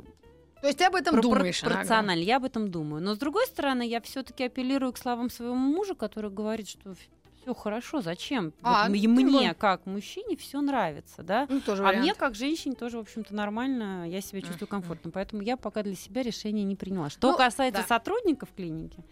[0.00, 2.20] То есть ты об этом пропор- думаешь пропорционально.
[2.22, 3.02] Я об этом думаю.
[3.02, 6.94] Но с другой стороны, я все-таки апеллирую к словам своего мужа, который говорит, что
[7.42, 8.52] все хорошо, зачем?
[8.62, 11.46] А, Вот ну, мне, вот- как мужчине, все нравится, да?
[11.50, 12.04] Ну, тоже А вариант.
[12.04, 15.10] мне, как женщине, тоже, в общем-то, нормально, я себя чувствую комфортно.
[15.10, 17.10] Поэтому я пока для себя решение не приняла.
[17.10, 17.86] Что Ну, касается да.
[17.88, 19.04] сотрудников клиники,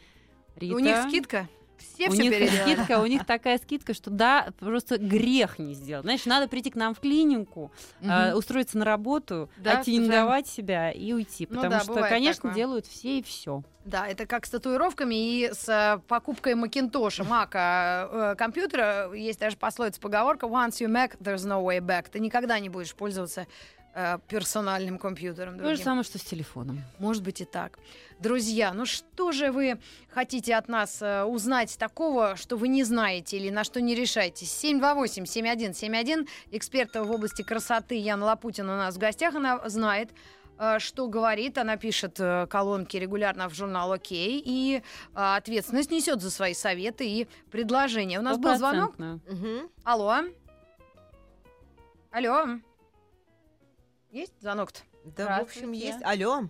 [0.54, 1.48] Рита, У них скидка?
[1.80, 2.74] Все у все них переделали.
[2.74, 6.04] скидка, у них такая скидка, что да, просто грех не сделать.
[6.04, 8.36] Знаешь, надо прийти к нам в клинику, Мгм.
[8.36, 11.46] устроиться на работу, Да, оттюнинговать себя и уйти.
[11.50, 12.54] Ну Потому да, что, конечно, такое.
[12.54, 13.62] делают все и все.
[13.84, 19.10] Да, это как с татуировками и с э, покупкой Макинтоша, Мака э, компьютера.
[19.14, 22.06] Есть даже пословица, поговорка «Once you Mac, there's no way back».
[22.12, 23.46] Ты никогда не будешь пользоваться
[23.94, 25.54] э, персональным компьютером.
[25.54, 25.84] То же другим.
[25.84, 26.82] самое, что с телефоном.
[26.98, 27.78] Может быть и так.
[28.18, 33.36] Друзья, ну что же вы хотите от нас э, узнать такого, что вы не знаете
[33.36, 34.64] или на что не решаетесь?
[34.64, 36.28] 728-7171.
[36.50, 39.34] Эксперта в области красоты Яна Лапутина у нас в гостях.
[39.34, 40.10] Она знает,
[40.58, 41.58] э, что говорит.
[41.58, 44.42] Она пишет колонки регулярно в журнал «Окей».
[44.44, 44.82] И
[45.14, 48.18] ответственность несет за свои советы и предложения.
[48.18, 48.98] У нас был звонок.
[48.98, 49.68] Мгм.
[49.84, 50.24] Алло.
[52.12, 52.60] Алло.
[54.10, 54.80] Есть звонок-то?
[55.04, 56.02] Да, в общем, есть.
[56.02, 56.48] Алло.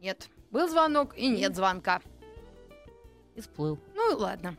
[0.00, 0.28] Нет.
[0.50, 2.02] Был звонок и нет звонка.
[3.34, 3.78] И всплыл.
[3.94, 4.56] Ну и ладно.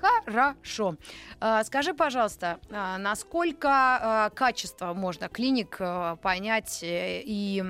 [0.00, 0.96] Хорошо.
[1.40, 5.78] А, скажи, пожалуйста, а, насколько а, качество можно клиник
[6.22, 7.62] понять э, и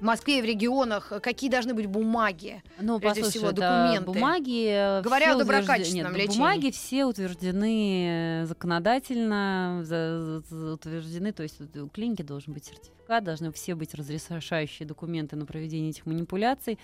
[0.00, 2.62] в Москве и в регионах, э, какие должны быть бумаги?
[2.80, 4.04] Ну, Прежде послушай, всего, документы.
[4.12, 6.38] Бумаги э, Говоря о утвержд- доброкачественном Нет, лечении.
[6.38, 13.24] Бумаги все утверждены э, законодательно, за- за- утверждены, то есть у клиники должен быть сертификат,
[13.24, 16.78] должны все быть разрешающие документы на проведение этих манипуляций.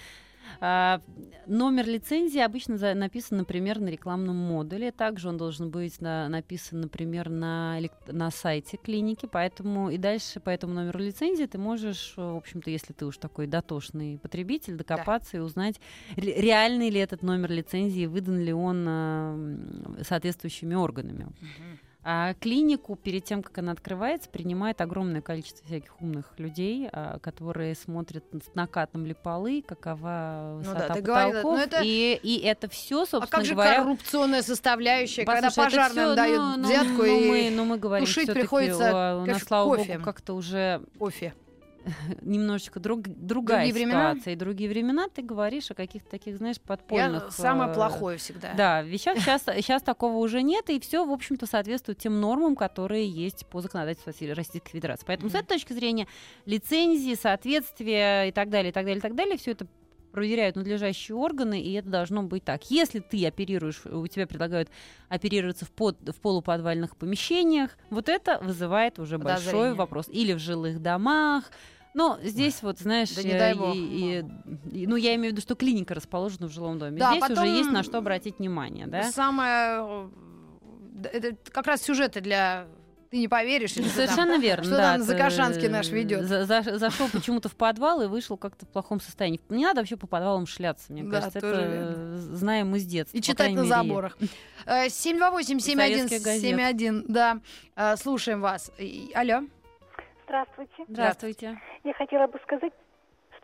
[0.61, 1.01] А,
[1.47, 4.91] номер лицензии обычно за- написан, например, на рекламном модуле.
[4.93, 9.29] Также он должен быть на- написан, например, на, на сайте клиники.
[9.31, 13.19] Поэтому и дальше по этому номеру лицензии ты можешь, э, в общем-то, если ты уж
[13.19, 15.81] такой дотошный потребитель, докопаться и узнать,
[16.17, 19.39] ре- реальный ли этот номер лицензии, выдан ли он а,
[20.03, 21.27] соответствующими органами.
[22.09, 27.75] А клинику перед тем, как она открывается, принимает огромное количество всяких умных людей, а, которые
[27.75, 31.59] смотрят с накатом ли полы, какова Ну высота да, ты говорила, потолков.
[31.59, 35.67] но это- и, и это все, собственно а как же говоря, коррупционная составляющая, когда Послушай,
[35.67, 38.91] это пожарным всё, дают ну, ну, взятку ну, и мы, ну, мы говорим, тушить приходится,
[39.13, 39.93] а, у нас, слава кофе.
[39.95, 41.35] богу, как-то уже кофе.
[42.23, 44.11] немножечко друг, другая Другие времена?
[44.13, 44.33] ситуация.
[44.33, 47.33] И другие времена ты говоришь о каких-то таких, знаешь, Я подпольных...
[47.33, 48.55] самое э, плохое всегда.
[48.55, 53.09] Да, вещах сейчас, сейчас такого уже нет, и все, в общем-то, соответствует тем нормам, которые
[53.09, 55.05] есть по законодательству Российской Федерации.
[55.07, 55.43] Поэтому с Мгм.
[55.43, 56.07] этой точки зрения
[56.45, 59.67] лицензии, соответствия и так далее, и так далее, и так далее, все это
[60.13, 62.71] проверяют надлежащие органы, и это должно быть так.
[62.71, 64.71] Если ты оперируешь, у тебя предлагают
[65.11, 70.09] оперироваться в, под, в полуподвальных помещениях, вот это вызывает уже большой вопрос.
[70.09, 71.51] Или в жилых домах.
[71.97, 73.75] Но здесь вот, знаешь, Да не э, дай бог.
[73.75, 74.21] и-
[74.71, 76.99] и- и- ну я имею в виду, что клиника расположена в жилом доме.
[76.99, 79.11] Да, здесь потом- уже есть на что обратить внимание, да?
[79.11, 79.79] Самое...
[79.81, 80.09] э,
[80.93, 82.67] да, Это как раз сюжеты для...
[83.11, 83.77] Ты не поверишь.
[83.77, 84.07] или что там.
[84.09, 84.65] Совершенно верно.
[84.65, 86.25] что да, там Закашанский наш э, ведет.
[86.27, 89.41] за- за- зашел почему-то в подвал и вышел как-то в плохом состоянии.
[89.49, 91.39] Не надо вообще по подвалам шляться, мне Да, кажется.
[91.39, 91.95] Это верно.
[91.97, 93.17] э, знаем мы с детства.
[93.17, 94.19] И читать на мере, заборах.
[94.67, 97.39] Э, 728-7171, да.
[97.77, 98.71] Э, Слушаем вас.
[99.15, 99.43] Алло.
[100.27, 100.85] Здравствуйте.
[100.89, 101.61] Здравствуйте.
[101.85, 102.73] Я хотела бы сказать,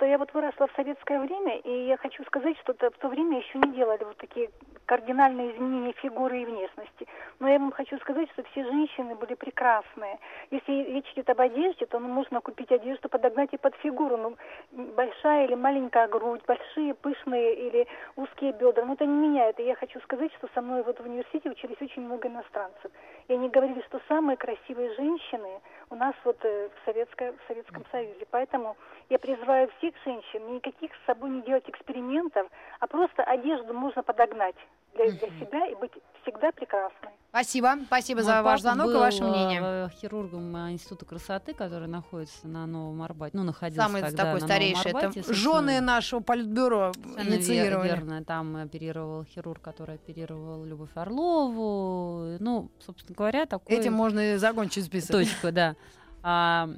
[0.02, 3.06] что я вот выросла в советское время, и я хочу сказать, что то- в то
[3.06, 4.50] время еще не делали вот такие
[4.86, 7.06] кардинальные изменения фигуры и внешности.
[7.38, 10.18] Но я вам хочу сказать, что все женщины были прекрасные.
[10.50, 14.16] Если речь идет об одежде, то ну, можно купить одежду, подогнать и под фигуру.
[14.16, 14.36] Ну,
[14.72, 17.86] большая или маленькая грудь, большие, пышные или
[18.16, 18.84] узкие бедра.
[18.84, 19.60] Но это не меняет.
[19.60, 22.90] И я хочу сказать, что со мной вот в университете учились очень много иностранцев.
[23.28, 25.60] И они говорили, что самые красивые женщины
[25.90, 28.26] у нас вот э, в, Советско- в Советском Союзе.
[28.32, 28.76] Поэтому
[29.12, 32.46] я призываю всех женщин никаких с собой не делать экспериментов,
[32.80, 34.54] а просто одежду можно подогнать
[34.94, 37.10] для, для себя и быть всегда прекрасной.
[37.28, 37.74] Спасибо.
[37.86, 39.60] Спасибо Мой за ваш звонок и был, ваше мнение.
[39.62, 43.36] э, хирургом Института красоты, который находится на Новом Арбате.
[43.36, 44.92] Ну, находился Самый тогда такой на старейший.
[44.92, 45.34] Новом Это Арбате.
[45.34, 47.88] жены нашего политбюро Совершенно вер- инициировали.
[47.88, 52.36] Верно, там оперировал хирург, который оперировал Любовь Орлову.
[52.40, 53.76] Ну, собственно говоря, такой...
[53.76, 55.10] Этим можно и закончить список.
[55.12, 55.76] Точка, да.
[56.22, 56.70] А,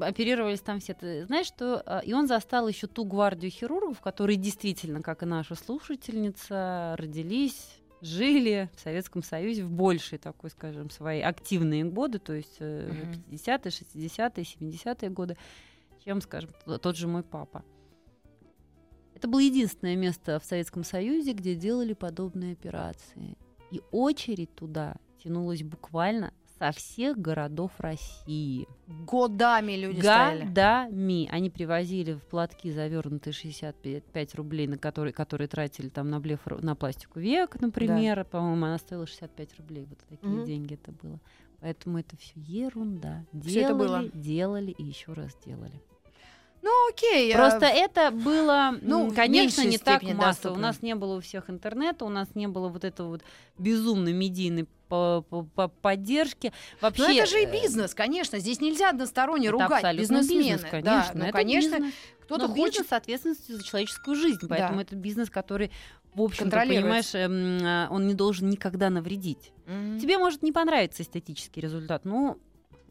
[0.00, 0.94] оперировались там все.
[0.94, 1.82] Ты знаешь, что...
[1.84, 7.78] а, И он застал еще ту гвардию хирургов, которые действительно, как и наша слушательница, родились
[8.00, 13.12] жили в Советском Союзе в большей такой, скажем, свои активные годы, то есть Мгм.
[13.30, 15.36] 50-е, 60-е, 70-е годы,
[16.04, 17.64] чем, скажем, тот же мой папа.
[19.14, 23.36] Это было единственное место в Советском Союзе, где делали подобные операции.
[23.70, 28.68] И очередь туда тянулась буквально со всех городов России.
[28.86, 30.44] Годами люди стояли.
[30.44, 31.28] Годами.
[31.32, 36.76] Они привозили в платки завернутые 65 рублей, на которые, которые тратили там на, блеф, на
[36.76, 38.24] пластику век, например.
[38.26, 39.86] По-моему, она стоила 65 рублей.
[39.88, 40.44] Вот такие Мгм.
[40.44, 41.18] деньги это было.
[41.60, 43.24] Поэтому это все ерунда.
[43.44, 44.10] Всё это Делали, было.
[44.14, 45.80] делали и еще раз делали.
[46.64, 47.32] Ну, окей.
[47.32, 50.20] э, Просто это было, ну, конечно, не так массово.
[50.26, 50.58] доступно.
[50.58, 53.22] У нас не было у всех интернета, у нас не было вот этого вот
[53.58, 56.52] безумно медийной по- по- по- поддержки.
[56.82, 58.38] Вообще, Ну, это же и э, бизнес, конечно.
[58.38, 60.42] Здесь нельзя односторонне это ругать бизнесмены.
[60.42, 61.10] бизнес, Да, конечно.
[61.14, 61.94] ну, это конечно, бизнес.
[62.20, 62.66] кто-то Но хочет...
[62.72, 64.46] бизнес с ответственностью за человеческую жизнь.
[64.46, 64.82] Поэтому Да.
[64.82, 65.70] это бизнес, который,
[66.14, 66.82] в общем Контролируется.
[66.82, 69.52] понимаешь, эм, а, он не должен никогда навредить.
[69.66, 69.98] Мгм.
[69.98, 72.36] Тебе может не понравиться эстетический результат, ну,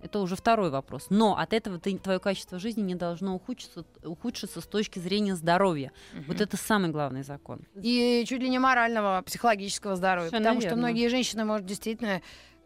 [0.03, 1.07] это уже второй вопрос.
[1.09, 5.91] Но от этого ты, твое качество жизни не должно ухудшиться, ухудшиться с точки зрения здоровья.
[6.13, 6.43] Вот Мгм.
[6.43, 7.61] это самый главный закон.
[7.81, 10.29] И чуть ли не морального, психологического здоровья.
[10.29, 10.81] Совершенно потому что верно.
[10.83, 12.21] многие женщины, может, действительно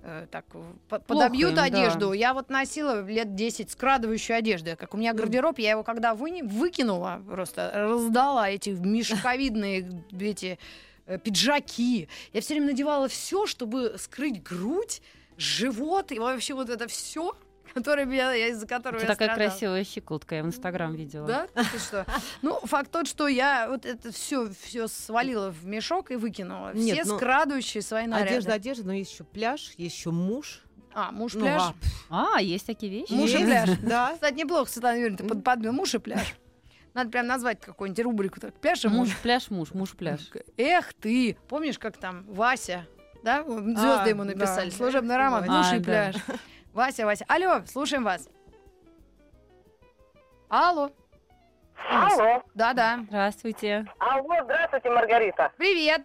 [0.08, 1.64] э, так э, по- Плохо подобьют им, да.
[1.64, 2.14] одежду.
[2.14, 4.78] Я вот носила лет 10 скрадывающую одежду.
[4.78, 10.60] Как у меня гардероб, я его когда выни- выкинула, просто раздала эти мешковидные эти
[11.08, 12.08] э, пиджаки.
[12.34, 15.02] Я все время надевала все, чтобы скрыть грудь,
[15.38, 17.36] живот и вообще вот это все,
[17.74, 19.50] которое меня, я- из-за которого Это я такая страдала.
[19.50, 21.28] красивая щиколотка, я в Инстаграм видела.
[21.28, 21.48] Да?
[21.72, 22.06] Ты что?
[22.42, 26.72] Ну, факт тот, что я вот это все, все свалила в мешок и выкинула.
[26.74, 28.30] Нет, Все ну, скрадывающие свои наряды.
[28.30, 30.62] Одежда, одежда, но есть еще пляж, есть еще муж.
[30.94, 31.62] А, муж Ну, пляж.
[32.10, 33.12] а, А, есть такие вещи?
[33.12, 33.70] Муж и пляж.
[33.82, 34.14] Да.
[34.14, 35.74] Кстати, неплохо, Светлана Юрьевна, ты под- подбил.
[35.74, 36.36] Муж и пляж.
[36.94, 38.40] Надо прям назвать какую-нибудь рубрику.
[38.40, 39.10] Так, пляж и муж.
[39.10, 40.22] Муж, пляж, муж, муж, пляж.
[40.56, 41.36] Эх ты!
[41.50, 42.88] Помнишь, как там Вася,
[43.26, 43.44] да?
[43.44, 44.70] Звезды А, ему написали.
[44.70, 44.76] да.
[44.76, 45.44] Служебный роман.
[45.50, 45.84] А, и да.
[45.84, 46.16] пляж.
[46.74, 47.26] Вася, Вася.
[47.28, 48.30] Алло, слушаем вас.
[50.48, 50.92] Алло.
[51.90, 52.44] Алло.
[52.54, 53.00] Да-да.
[53.08, 53.86] Здравствуйте.
[54.00, 55.52] Алло, здравствуйте, Маргарита.
[55.58, 56.02] Привет.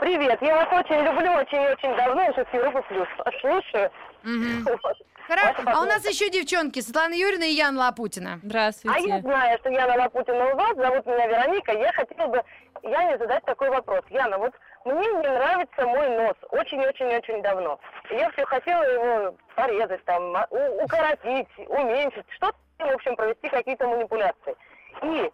[0.00, 3.08] Привет, я вас очень люблю, очень-очень давно, уже с Европы Плюс
[3.40, 3.90] слушаю.
[4.24, 4.96] Вот.
[5.28, 5.62] Хорошо.
[5.66, 6.80] А у нас еще девчонки.
[6.80, 8.30] Светлана Юрьевна и Яна Лапутина.
[8.30, 9.20] А я Здравствуйте.
[9.20, 12.42] знаю, что Яна Лапутина у вас, зовут меня Вероника, я хотела бы
[12.82, 14.02] Яне задать такой вопрос.
[14.10, 14.52] Яна, вот
[14.84, 17.78] мне не нравится мой нос очень-очень-очень давно.
[18.10, 20.46] И Я все хотела его порезать, там, а-
[20.82, 24.56] укоротить, уменьшить, что-то, в общем, провести какие-то манипуляции.
[25.02, 25.32] И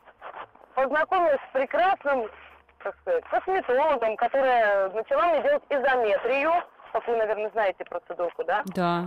[0.74, 2.30] познакомилась с прекрасным,
[2.78, 6.52] как сказать, косметологом, которая начала мне делать изометрию,
[6.92, 8.62] как вы, наверное, знаете процедурку, да?
[8.66, 9.04] Да.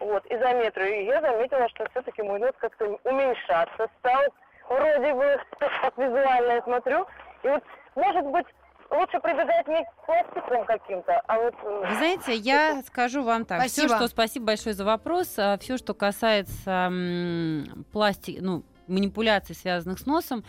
[0.00, 1.00] Вот, изометрию.
[1.00, 4.22] И я заметила, что все-таки мой нос как-то уменьшаться стал.
[4.68, 7.06] Вроде бы, как визуально я смотрю.
[7.42, 8.46] И вот, может быть,
[8.90, 11.54] лучше прибегать не к пластикам каким-то, а вот...
[11.62, 13.60] э, Вы знаете, я скажу вам так.
[13.62, 13.96] Все, Спасибо.
[13.96, 15.28] что спасибо большое за вопрос.
[15.60, 16.92] Все, что касается
[17.92, 20.44] пластики, ну, манипуляций, связанных с носом,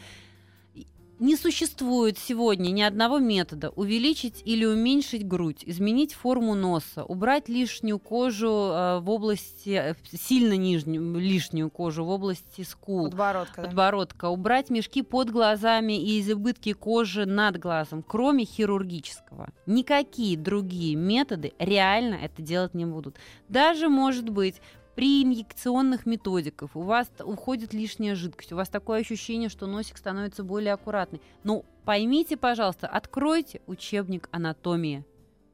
[1.19, 7.99] Не существует сегодня ни одного метода увеличить или уменьшить грудь, изменить форму носа, убрать лишнюю
[7.99, 13.61] кожу э, в области, э, сильно нижнюю, лишнюю кожу в области скул, Подбородка.
[13.61, 13.67] да.
[13.67, 19.49] подбородка, убрать мешки под глазами и избытки кожи над глазом, кроме хирургического.
[19.65, 23.17] Никакие другие методы реально это делать не будут.
[23.49, 24.61] Даже, может быть,
[24.99, 30.43] при инъекционных методиках у вас уходит лишняя жидкость, у вас такое ощущение, что носик становится
[30.43, 31.21] более аккуратный.
[31.45, 35.05] Но поймите, пожалуйста, откройте учебник анатомии.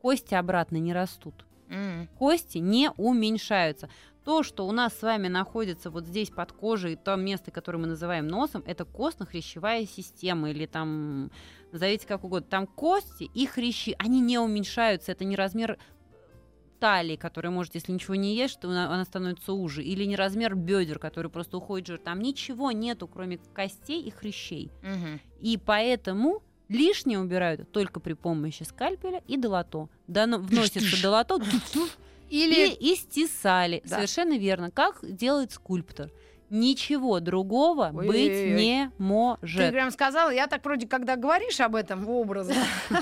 [0.01, 1.45] Кости обратно не растут
[2.17, 3.89] кости не уменьшаются.
[4.23, 7.85] То, что у нас с вами находится вот здесь под кожей, то место, которое мы
[7.85, 11.31] называем носом, это костно-хрящевая система или там,
[11.71, 15.77] назовите как угодно, там кости и хрящи, они не уменьшаются, это не размер
[16.85, 20.53] талии, который может, если ничего не ешь, то она, она становится уже, или не размер
[20.53, 24.69] бедер, который просто уходит жир, там ничего нету, кроме костей и хрящей.
[24.83, 25.19] Мгм.
[25.41, 29.89] И поэтому лишнее убирают только при помощи скальпеля и долото.
[30.05, 31.39] Дано, вносится долото
[32.29, 33.81] Или и истесали.
[33.83, 33.95] Да.
[33.95, 34.69] Совершенно верно.
[34.69, 36.11] Как делает скульптор.
[36.49, 38.07] Ничего другого Ой-ой-ой.
[38.07, 39.71] быть не Ты может.
[39.71, 42.55] прям сказала, я так вроде, когда говоришь об этом образно.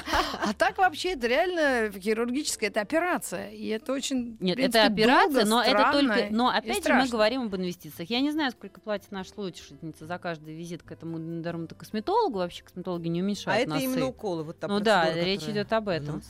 [0.46, 3.50] А так вообще это реально хирургическая, это операция.
[3.50, 6.28] И это очень, в Нет, это операция, но это только.
[6.32, 8.10] Но опять же мы говорим об инвестициях.
[8.10, 12.40] Я не знаю, сколько платит наш слушательница за каждый визит к этому дерматокосметологу.
[12.40, 13.84] Вообще косметологи не А уменьшают это носы.
[13.86, 14.44] именно уколы.
[14.44, 16.22] Вот та Ну да, речь идет об в этом.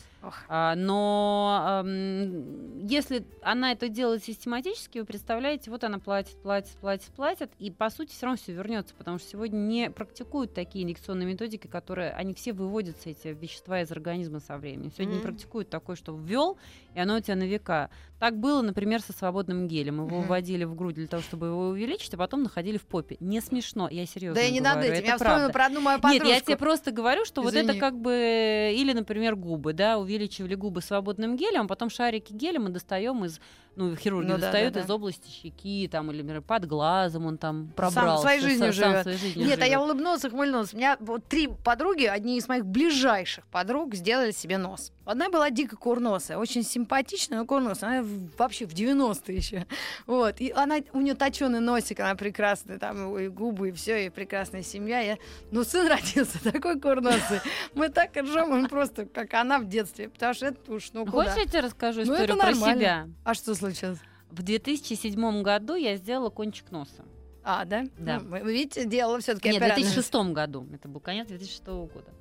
[0.47, 7.07] А, но ам, если она это делает систематически, вы представляете, вот она платит, платит, платит,
[7.15, 11.27] платит, и по сути все равно все вернется, потому что сегодня не практикуют такие инъекционные
[11.27, 14.91] методики, которые они все выводятся эти вещества из организма со временем.
[14.91, 15.23] Сегодня не Мгм.
[15.23, 16.57] практикуют такое, что ввел
[16.93, 17.89] и оно у тебя на века.
[18.19, 19.95] Так было, например, со свободным гелем.
[20.05, 20.27] Его Мгм.
[20.27, 23.17] вводили в грудь для того, чтобы его увеличить, а потом находили в попе.
[23.19, 25.03] Не смешно, я серьезно Да и не над говорю, этим.
[25.03, 25.53] это Я вспомнила правда.
[25.53, 26.27] про одну мою Нет, подружку.
[26.27, 27.79] я тебе просто говорю, что вот это Извини.
[27.79, 28.73] как бы...
[28.75, 33.39] Или, например, губы, да, увеличивали губы свободным гелем, а потом шарики геля мы достаем из...
[33.75, 34.85] Ну, хирурги Ну да, достают да, да.
[34.85, 38.21] из области щеки, там, или, например, под глазом он там Сам пробрался.
[38.21, 39.01] своей жизнью сам живет.
[39.01, 39.85] своей жизнью Нет, а я живет.
[39.85, 40.73] улыбнулась, ухмыльнулась.
[40.75, 44.91] У меня вот три подруги, одни из моих ближайших подруг, сделали себе нос.
[45.05, 48.01] Одна была дико курносая, очень симпатичная, но курносая.
[48.01, 49.65] Она вообще в 90-е еще.
[50.05, 50.39] Вот.
[50.39, 54.61] И она, у нее точеный носик, она прекрасная, там и губы, и все, и прекрасная
[54.61, 54.99] семья.
[54.99, 55.17] Я...
[55.49, 57.39] Ну, сын родился такой курносый.
[57.73, 61.23] Мы так ржем, он просто как она в детстве, потому что это уж, ну, куда.
[61.25, 62.79] Хочешь, я тебе расскажу Ну, историю про нормально.
[62.81, 63.07] себя?
[63.23, 63.99] А что случилось?
[64.31, 67.03] В 2007 году я сделала кончик носа.
[67.43, 67.83] А, да?
[67.97, 68.19] Да.
[68.19, 69.83] Ну, вы видите, делала все-таки Нет, в операцию.
[69.85, 70.67] 2006 году.
[70.73, 72.11] Это был конец 2006 года.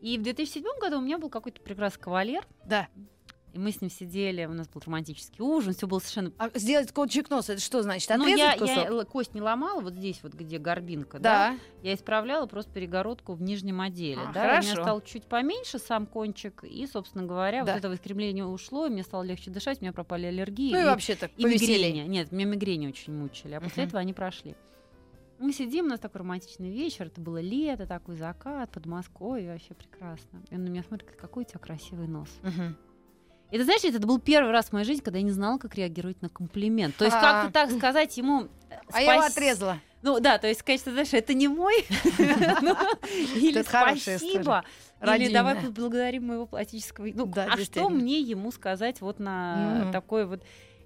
[0.00, 2.88] И в 2007 году у меня был какой-то прекрасный кавалер, Да.
[3.52, 6.92] И мы с ним сидели, у нас был романтический ужин, все было совершенно А сделать
[6.92, 8.08] кончик носа, это что значит?
[8.16, 8.68] Ну, я, кусок?
[8.76, 11.58] я л- кость не ломала, вот здесь вот, где горбинка, да, Да.
[11.82, 14.82] я исправляла просто перегородку в нижнем отделе, А, да, у меня хорошо.
[14.82, 17.74] стал чуть поменьше сам кончик, и, собственно говоря, Да.
[17.74, 20.72] вот это искривление ушло, и мне стало легче дышать, у меня пропали аллергии.
[20.72, 21.92] Ну и и- вообще так и повеселее.
[21.92, 22.08] мигрени.
[22.08, 23.88] Нет, меня мигрени очень мучили, а после Мгм.
[23.88, 24.54] этого они прошли.
[25.38, 30.42] Мы сидим, у нас такой романтичный вечер, это было лето, такой закат, Подмосковье, вообще прекрасно.
[30.50, 32.28] И он на меня смотрит, какой у тебя красивый нос.
[32.42, 32.76] Мгм.
[33.50, 35.74] И ты знаешь, это был первый раз в моей жизни, когда я не знала, как
[35.74, 36.96] реагировать на комплимент.
[36.96, 38.44] То есть как-то так сказать ему...
[38.70, 39.78] э, А я его отрезала.
[40.02, 41.84] Ну да, то есть что, знаешь, это не мой.
[42.62, 42.76] Ну,
[43.36, 44.64] Или спасибо.
[45.02, 47.08] Или давай поблагодарим моего пластического...
[47.12, 50.42] Ну, а что мне ему сказать вот на такой вот...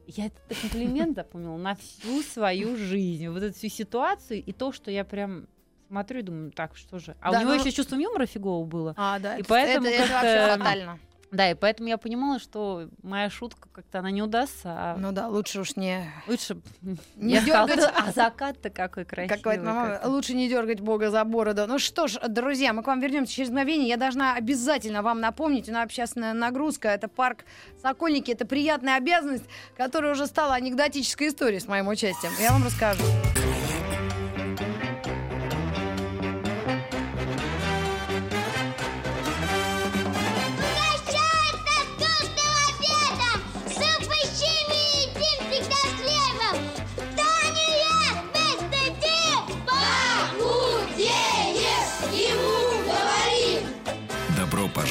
[0.06, 3.28] Я этот комплимент запомнила на всю свою жизнь.
[3.28, 5.46] Вот эту всю ситуацию и то, что я прям
[5.88, 7.16] смотрю и думаю, так, что же.
[7.22, 8.94] А Да, у него ну- еще чувство юмора фигово было.
[8.98, 9.36] А, да.
[9.36, 10.98] И это- поэтому это, это вообще фатально.
[11.34, 15.26] Да, и поэтому я понимала, что моя шутка как-то она не удастся, а Ну да,
[15.28, 16.08] лучше уж не...
[16.28, 16.58] лучше...
[17.16, 17.80] Не дёргать.
[17.80, 19.36] а закат-то какой красивый.
[19.36, 20.08] Какой-то мама, как-то.
[20.08, 21.66] лучше не дергать Бога за бороду.
[21.66, 23.88] Ну что ж, друзья, мы к вам вернемся через мгновение.
[23.88, 27.44] Я должна обязательно вам напомнить, у нас общественная нагрузка, это парк
[27.82, 29.44] Сокольники, это приятная обязанность,
[29.76, 32.32] которая уже стала анекдотической историей с моим участием.
[32.40, 33.02] Я вам расскажу.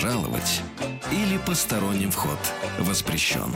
[0.03, 0.61] Пожаловать
[1.13, 2.37] или посторонним вход
[2.79, 3.55] воспрещен.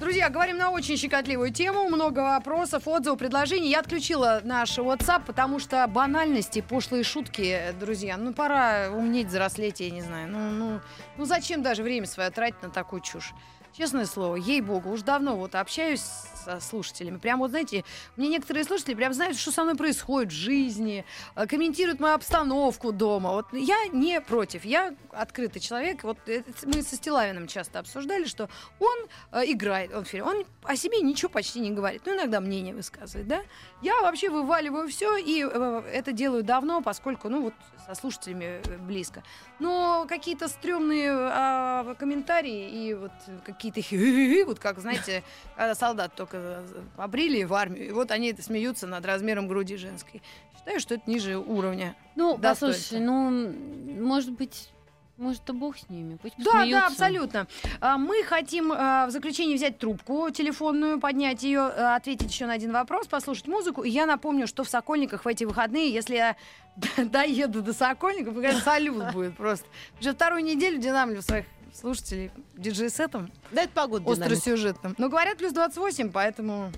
[0.00, 1.88] Друзья, говорим на очень щекотливую тему.
[1.88, 3.70] Много вопросов, отзывов, предложений.
[3.70, 9.90] Я отключила наш WhatsApp, потому что банальности, пошлые шутки, друзья, ну пора умнеть, взрослеть, я
[9.90, 10.28] не знаю.
[10.28, 10.80] Ну, ну,
[11.16, 13.32] ну зачем даже время свое тратить на такую чушь?
[13.72, 16.02] Честное слово, ей-богу, уж давно вот общаюсь
[16.44, 17.18] со слушателями.
[17.18, 17.84] Прям вот, знаете,
[18.16, 21.04] мне некоторые слушатели прям знают, что со мной происходит в жизни,
[21.36, 23.30] э, комментируют мою обстановку дома.
[23.32, 26.04] Вот я не против, я открытый человек.
[26.04, 31.00] Вот это мы со Стилавиным часто обсуждали, что он э, играет, он, он о себе
[31.00, 32.02] ничего почти не говорит.
[32.06, 33.42] Ну, иногда мнение высказывает, да.
[33.82, 37.54] Я вообще вываливаю все, и э, это делаю давно, поскольку, ну, вот
[37.86, 39.22] со слушателями э, близко.
[39.58, 43.12] Но какие-то стрёмные а, комментарии и вот
[43.44, 43.80] какие-то
[44.46, 45.22] вот как, знаете,
[45.56, 50.22] когда солдат только э, обрили в армию, и вот они смеются над размером груди женской.
[50.56, 51.94] Считаю, что это ниже уровня.
[52.16, 53.52] Ну, послушай, ну,
[53.98, 54.70] может быть,
[55.16, 56.16] может, и бог с ними.
[56.20, 57.46] Пусть Да, да, абсолютно.
[57.80, 62.54] А, Мы хотим а, в заключении взять трубку телефонную, поднять ее, а, ответить еще на
[62.54, 63.82] один вопрос, послушать музыку.
[63.82, 66.36] И я напомню, что в Сокольниках в эти выходные, если я
[66.96, 69.66] доеду до Сокольников, салют будет просто.
[70.00, 74.94] Уже вторую неделю динамлю своих слушателей диджей-сетом Да, это погода остросюжетным.
[74.98, 76.70] Но говорят, плюс 28, поэтому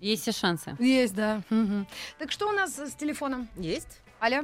[0.00, 0.76] Есть все шансы.
[0.78, 1.40] есть, да.
[1.50, 1.86] Мгм.
[2.18, 3.48] Так что у нас с телефоном?
[3.56, 4.02] Есть.
[4.20, 4.42] Алло?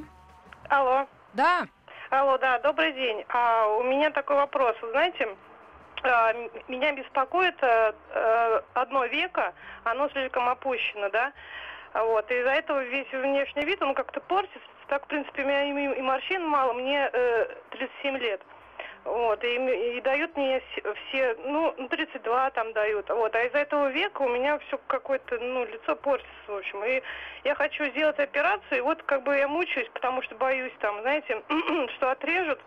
[0.68, 1.06] Алло.
[1.34, 1.66] Да.
[2.10, 3.24] Алло, да, добрый день.
[3.28, 4.76] А, у меня такой вопрос.
[4.82, 5.28] Вы знаете,
[6.02, 6.32] а,
[6.68, 9.54] меня беспокоит э, э, одно веко,
[9.84, 11.32] оно слишком опущено, да?
[11.94, 14.60] Вот, и из-за этого весь внешний вид, он как-то портится.
[14.88, 18.40] Так, в принципе, у меня и, и морщин мало, мне э, 37 лет.
[19.04, 20.62] Вот, и, и дают мне
[21.08, 23.08] все, ну, ну, 32 там дают.
[23.10, 26.84] Вот, а из-за этого века у меня все какое-то, ну, лицо портится, в общем.
[26.84, 27.02] И
[27.42, 31.42] я хочу сделать операцию, и вот как бы я мучаюсь, потому что боюсь там, знаете,
[31.96, 32.60] что отрежут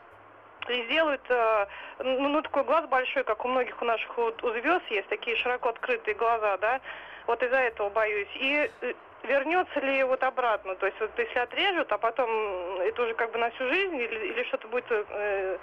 [0.68, 1.68] и сделают, э,
[2.00, 5.38] ну, ну, такой глаз большой, как у многих у наших вот, у звезд есть, такие
[5.38, 6.82] широко открытые глаза, да,
[7.28, 8.28] вот из-за этого боюсь.
[8.36, 8.94] И э,
[9.26, 12.30] вернется ли вот обратно, то есть вот если отрежут, а потом
[12.82, 14.86] это уже как бы на всю жизнь или, или что-то будет...
[14.90, 15.58] э,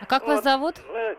[0.00, 0.74] А как вас вот, зовут?
[0.88, 1.16] э,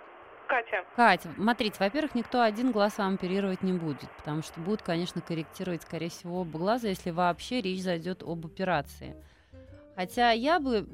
[0.47, 0.85] Катя.
[0.95, 5.83] Катя, смотрите, во-первых, никто один глаз вам оперировать не будет, потому что будут, конечно, корректировать,
[5.83, 9.15] скорее всего, оба глаза, если вообще речь зайдет об операции.
[9.95, 10.85] Хотя я бы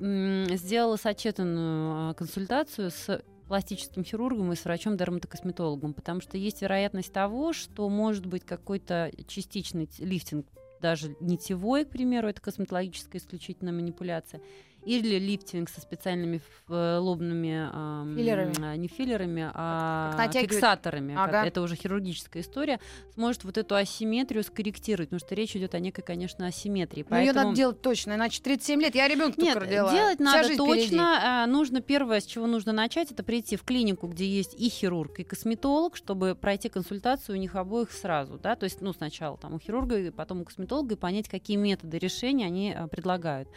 [0.56, 7.54] сделала сочетанную а, консультацию с пластическим хирургом и с врачом-дерматокосметологом, потому что есть вероятность того,
[7.54, 10.48] что может быть какой-то частичный лифтинг,
[10.84, 14.42] даже нитевой, к примеру, это косметологическая исключительно манипуляция,
[14.86, 18.54] или лифтинг со специальными э, лобными ам, Филлерами.
[18.64, 21.14] а, не филлерами, а Как фиксаторами.
[21.14, 21.46] как- Ага.
[21.46, 22.80] Это уже хирургическая история.
[23.14, 27.06] Сможет вот эту асимметрию скорректировать, потому что речь идет о некой, конечно, асимметрии.
[27.10, 28.96] Но ее Поэтому- надо делать точно, иначе 37 лет.
[28.96, 29.92] Я ребенка нет, только родила.
[29.92, 30.76] делать Вся надо точно.
[30.76, 30.98] впереди.
[31.00, 35.20] А, Нужно первое, с чего нужно начать, это прийти в клинику, где есть и хирург,
[35.20, 39.54] и косметолог, чтобы пройти консультацию у них обоих сразу, да, то есть, ну, сначала там
[39.54, 43.50] у хирурга, и потом у косметолога, и понять, какие методы решения они а, предлагают.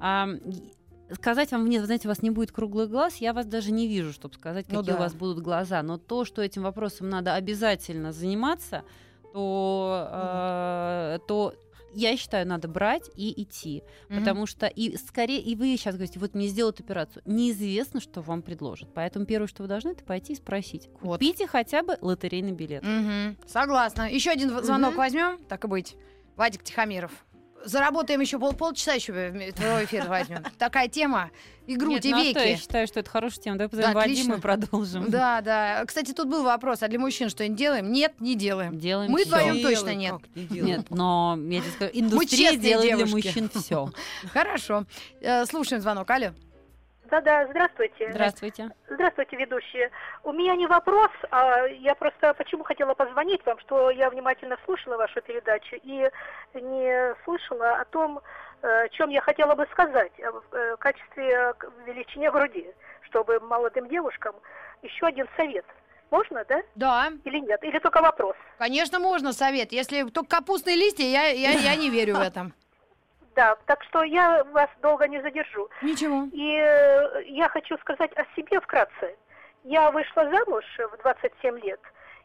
[0.00, 0.57] А, и-
[1.12, 3.86] Сказать вам, нет, вы знаете, у вас не будет круглых глаз, я вас даже не
[3.86, 4.96] вижу, чтобы сказать, Ну какие да.
[4.96, 5.82] у вас будут глаза.
[5.82, 8.82] Но то, что этим вопросом надо обязательно заниматься,
[9.32, 11.54] то, э, то
[11.94, 13.82] я считаю, надо брать и идти.
[14.08, 14.20] Мгм.
[14.20, 17.22] Потому что и скорее, и вы сейчас говорите, вот мне сделают операцию.
[17.24, 18.90] Неизвестно, что вам предложат.
[18.94, 20.88] Поэтому первое, что вы должны, это пойти и спросить.
[21.00, 21.14] Вот.
[21.18, 22.82] Купите хотя бы лотерейный билет.
[22.82, 23.36] Мгм.
[23.46, 24.02] Согласна.
[24.10, 25.96] Еще один звонок возьмем, так и быть.
[26.36, 27.10] Вадик Тихомиров.
[27.68, 29.12] Заработаем еще пол, полчаса еще
[29.52, 30.42] твой эфир возьмем.
[30.58, 31.30] Такая тема.
[31.66, 32.60] И грудь, Нет, и ну а что, я веки.
[32.62, 33.58] считаю, что это хорошая тема.
[33.58, 35.10] Давай позовем Да, Вадима и продолжим.
[35.10, 35.84] Да, да.
[35.86, 37.92] Кстати, тут был вопрос, а для мужчин что-нибудь делаем?
[37.92, 38.78] Нет, не делаем.
[38.78, 40.12] Делаем Мы вдвоем точно нет.
[40.12, 40.60] как не.
[40.60, 43.90] Нет, но я тебе скажу, индустрия делает для мужчин все.
[44.32, 44.84] Хорошо.
[45.20, 46.08] Э, Слушаем звонок.
[46.10, 46.28] Алло.
[47.10, 48.10] Да-да, здравствуйте.
[48.12, 48.70] Здравствуйте.
[48.90, 49.90] Здравствуйте, ведущие.
[50.24, 54.96] У меня не вопрос, а я просто почему хотела позвонить вам, что я внимательно слушала
[54.96, 56.10] вашу передачу и
[56.54, 58.20] не слышала о том,
[58.62, 62.66] э, о чем я хотела бы сказать э, в э, качестве э, к- величине груди,
[63.02, 64.34] чтобы молодым девушкам
[64.82, 65.64] еще один совет.
[66.10, 66.62] Можно, да?
[66.74, 67.62] Да, Или нет?
[67.64, 68.34] Или только вопрос?
[68.58, 69.72] конечно, можно совет.
[69.72, 72.52] Если только капустные листья, я, я, я не верю в этом.
[73.38, 75.70] Да, так что я вас долго не задержу.
[75.80, 76.26] Ничего.
[76.32, 79.14] И э, я хочу сказать о себе вкратце.
[79.62, 81.80] Я вышла замуж в 27 лет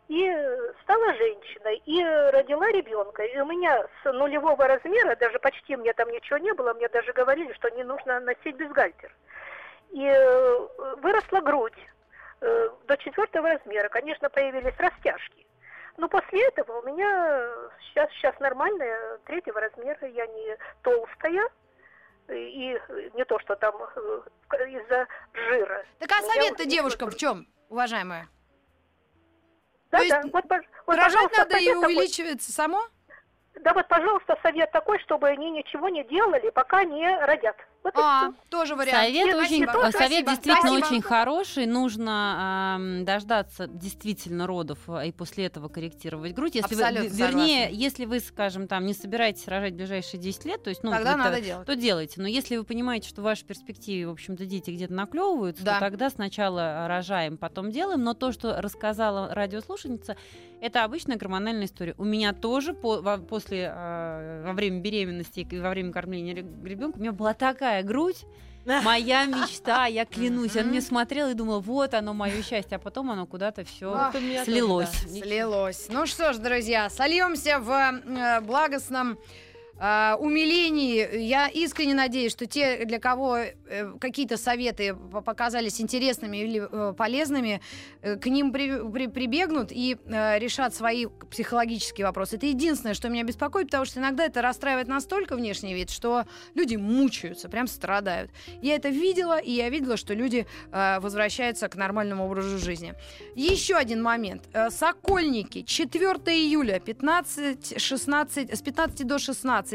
[0.08, 3.22] и э, стала женщиной, и родила ребенка.
[3.26, 7.14] И у меня с нулевого размера, даже почти мне там ничего не было, мне даже
[7.14, 9.16] говорили, что не нужно носить бюстгальтер.
[9.92, 10.68] И э,
[11.00, 11.78] выросла грудь
[12.42, 13.88] э, до четвертого размера.
[13.90, 15.43] Конечно, появились растяжки.
[15.98, 17.48] Но после этого у меня
[17.82, 21.48] сейчас, сейчас нормальная, третьего размера, я не толстая,
[22.30, 22.80] и
[23.14, 24.22] не то, что там э,
[24.70, 25.86] из-за жира.
[26.00, 28.28] Так а совет-то девушкам в чем, уважаемая?
[29.92, 31.96] Да, то да, есть вот, вот, Рожать пожалуйста, надо и совет такой.
[31.96, 32.88] увеличивается само?
[33.62, 37.58] Да вот, пожалуйста, совет такой, чтобы они ничего не делали, пока не родят.
[37.84, 39.08] Вот А, тоже вариант.
[39.08, 39.72] Совет, Нет, очень, спасибо.
[39.88, 40.30] э, совет Спасибо.
[40.32, 40.86] действительно Спасибо.
[40.88, 41.66] очень хороший.
[41.66, 46.56] Нужно ам, дождаться действительно родов а, и после этого корректировать грудь.
[46.56, 47.84] Если вы, Абсолютно в- вернее, согласна.
[47.84, 51.18] если вы, скажем, там не собираетесь рожать в ближайшие 10 лет, то есть, ну, Тогда
[51.18, 51.68] надо делать.
[51.68, 52.22] то делайте.
[52.22, 55.74] Но если вы понимаете, что в вашей перспективе, в общем-то, дети где-то наклевываются, Да.
[55.76, 58.02] то тогда сначала рожаем, потом делаем.
[58.04, 60.16] Но то, что рассказала радиослушательница,
[60.62, 61.96] это обычная гормональная история.
[61.98, 66.98] У меня тоже по- во- после, а, во время беременности и во время кормления ребенка
[66.98, 68.26] у меня была такая грудь,
[68.84, 70.56] Моя мечта, я клянусь.
[70.56, 74.12] Он мне смотрел и думал, вот оно мое счастье, а потом оно куда-то все
[74.46, 74.92] слилось.
[75.10, 75.88] Слилось.
[75.90, 79.18] Ну что ж, друзья, сольемся в э, благостном
[79.84, 81.20] э, умилении.
[81.20, 83.50] Я искренне надеюсь, что те, для кого э,
[84.00, 87.60] какие-то советы по- показались интересными или э, полезными,
[88.02, 92.38] э, к ним при- при- прибегнут и решат свои психологические вопросы.
[92.38, 96.26] Это единственное, что меня беспокоит, потому что иногда это расстраивает настолько внешний вид, что
[96.56, 98.32] люди мучаются, прям страдают.
[98.62, 102.94] Я это видела, и я видела, что люди возвращаются к нормальному образу жизни.
[103.36, 104.44] Еще один момент.
[104.70, 105.64] Сокольники.
[105.64, 109.73] 4 июля 15-16, с 15 до 16.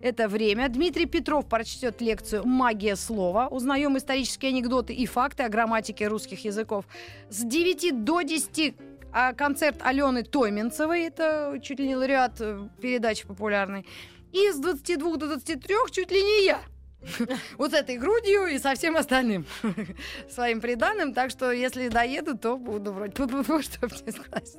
[0.00, 0.68] Это время.
[0.68, 3.48] Дмитрий Петров прочтет лекцию «Магия слова».
[3.48, 6.84] Узнаем исторические анекдоты и факты о грамматике русских языков.
[7.30, 8.74] С 9 до 10
[9.12, 11.02] а, концерт Алены Тойменцевой.
[11.02, 13.86] Это чуть ли не лауреат э, передачи популярной.
[14.32, 16.60] И с 22 до 23 чуть ли не я.
[17.58, 19.46] Вот этой грудью и со всем остальным
[20.30, 21.14] своим приданным.
[21.14, 24.50] Так что, если доеду, то буду вроде тьфу-тьфу-тьфу, чтоб не сказать.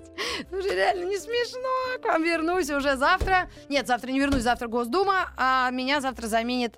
[0.51, 1.99] Ну, Уже реально не смешно.
[2.01, 3.49] К вам вернусь уже завтра.
[3.69, 6.77] Нет, завтра не вернусь, завтра Госдума, а меня завтра заменит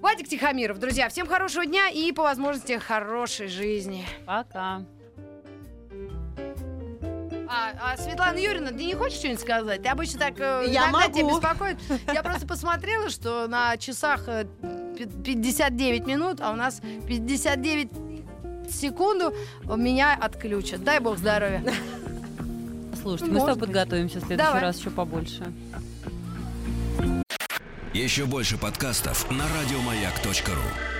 [0.00, 0.78] Вадик Тихомиров.
[0.78, 4.06] Друзья, всем хорошего дня и, по возможности, хорошей жизни.
[4.26, 4.84] Пока.
[7.50, 9.82] А, а Светлана Юрьевна, ты не хочешь что-нибудь сказать?
[9.82, 11.36] Ты обычно так э, Я иногда тебя могу.
[11.38, 11.78] беспокоит.
[12.12, 14.44] Я просто посмотрела, что на часах э,
[14.98, 17.88] пи- 59 минут, а у нас 59
[18.70, 19.32] секунду
[19.64, 20.84] меня отключат.
[20.84, 21.64] Дай бог здоровья.
[23.00, 24.60] Слушайте, мы с тобой подготовимся в следующий Давай.
[24.60, 25.50] раз еще побольше.
[27.94, 30.97] Еще больше подкастов на радиомаяк.ру.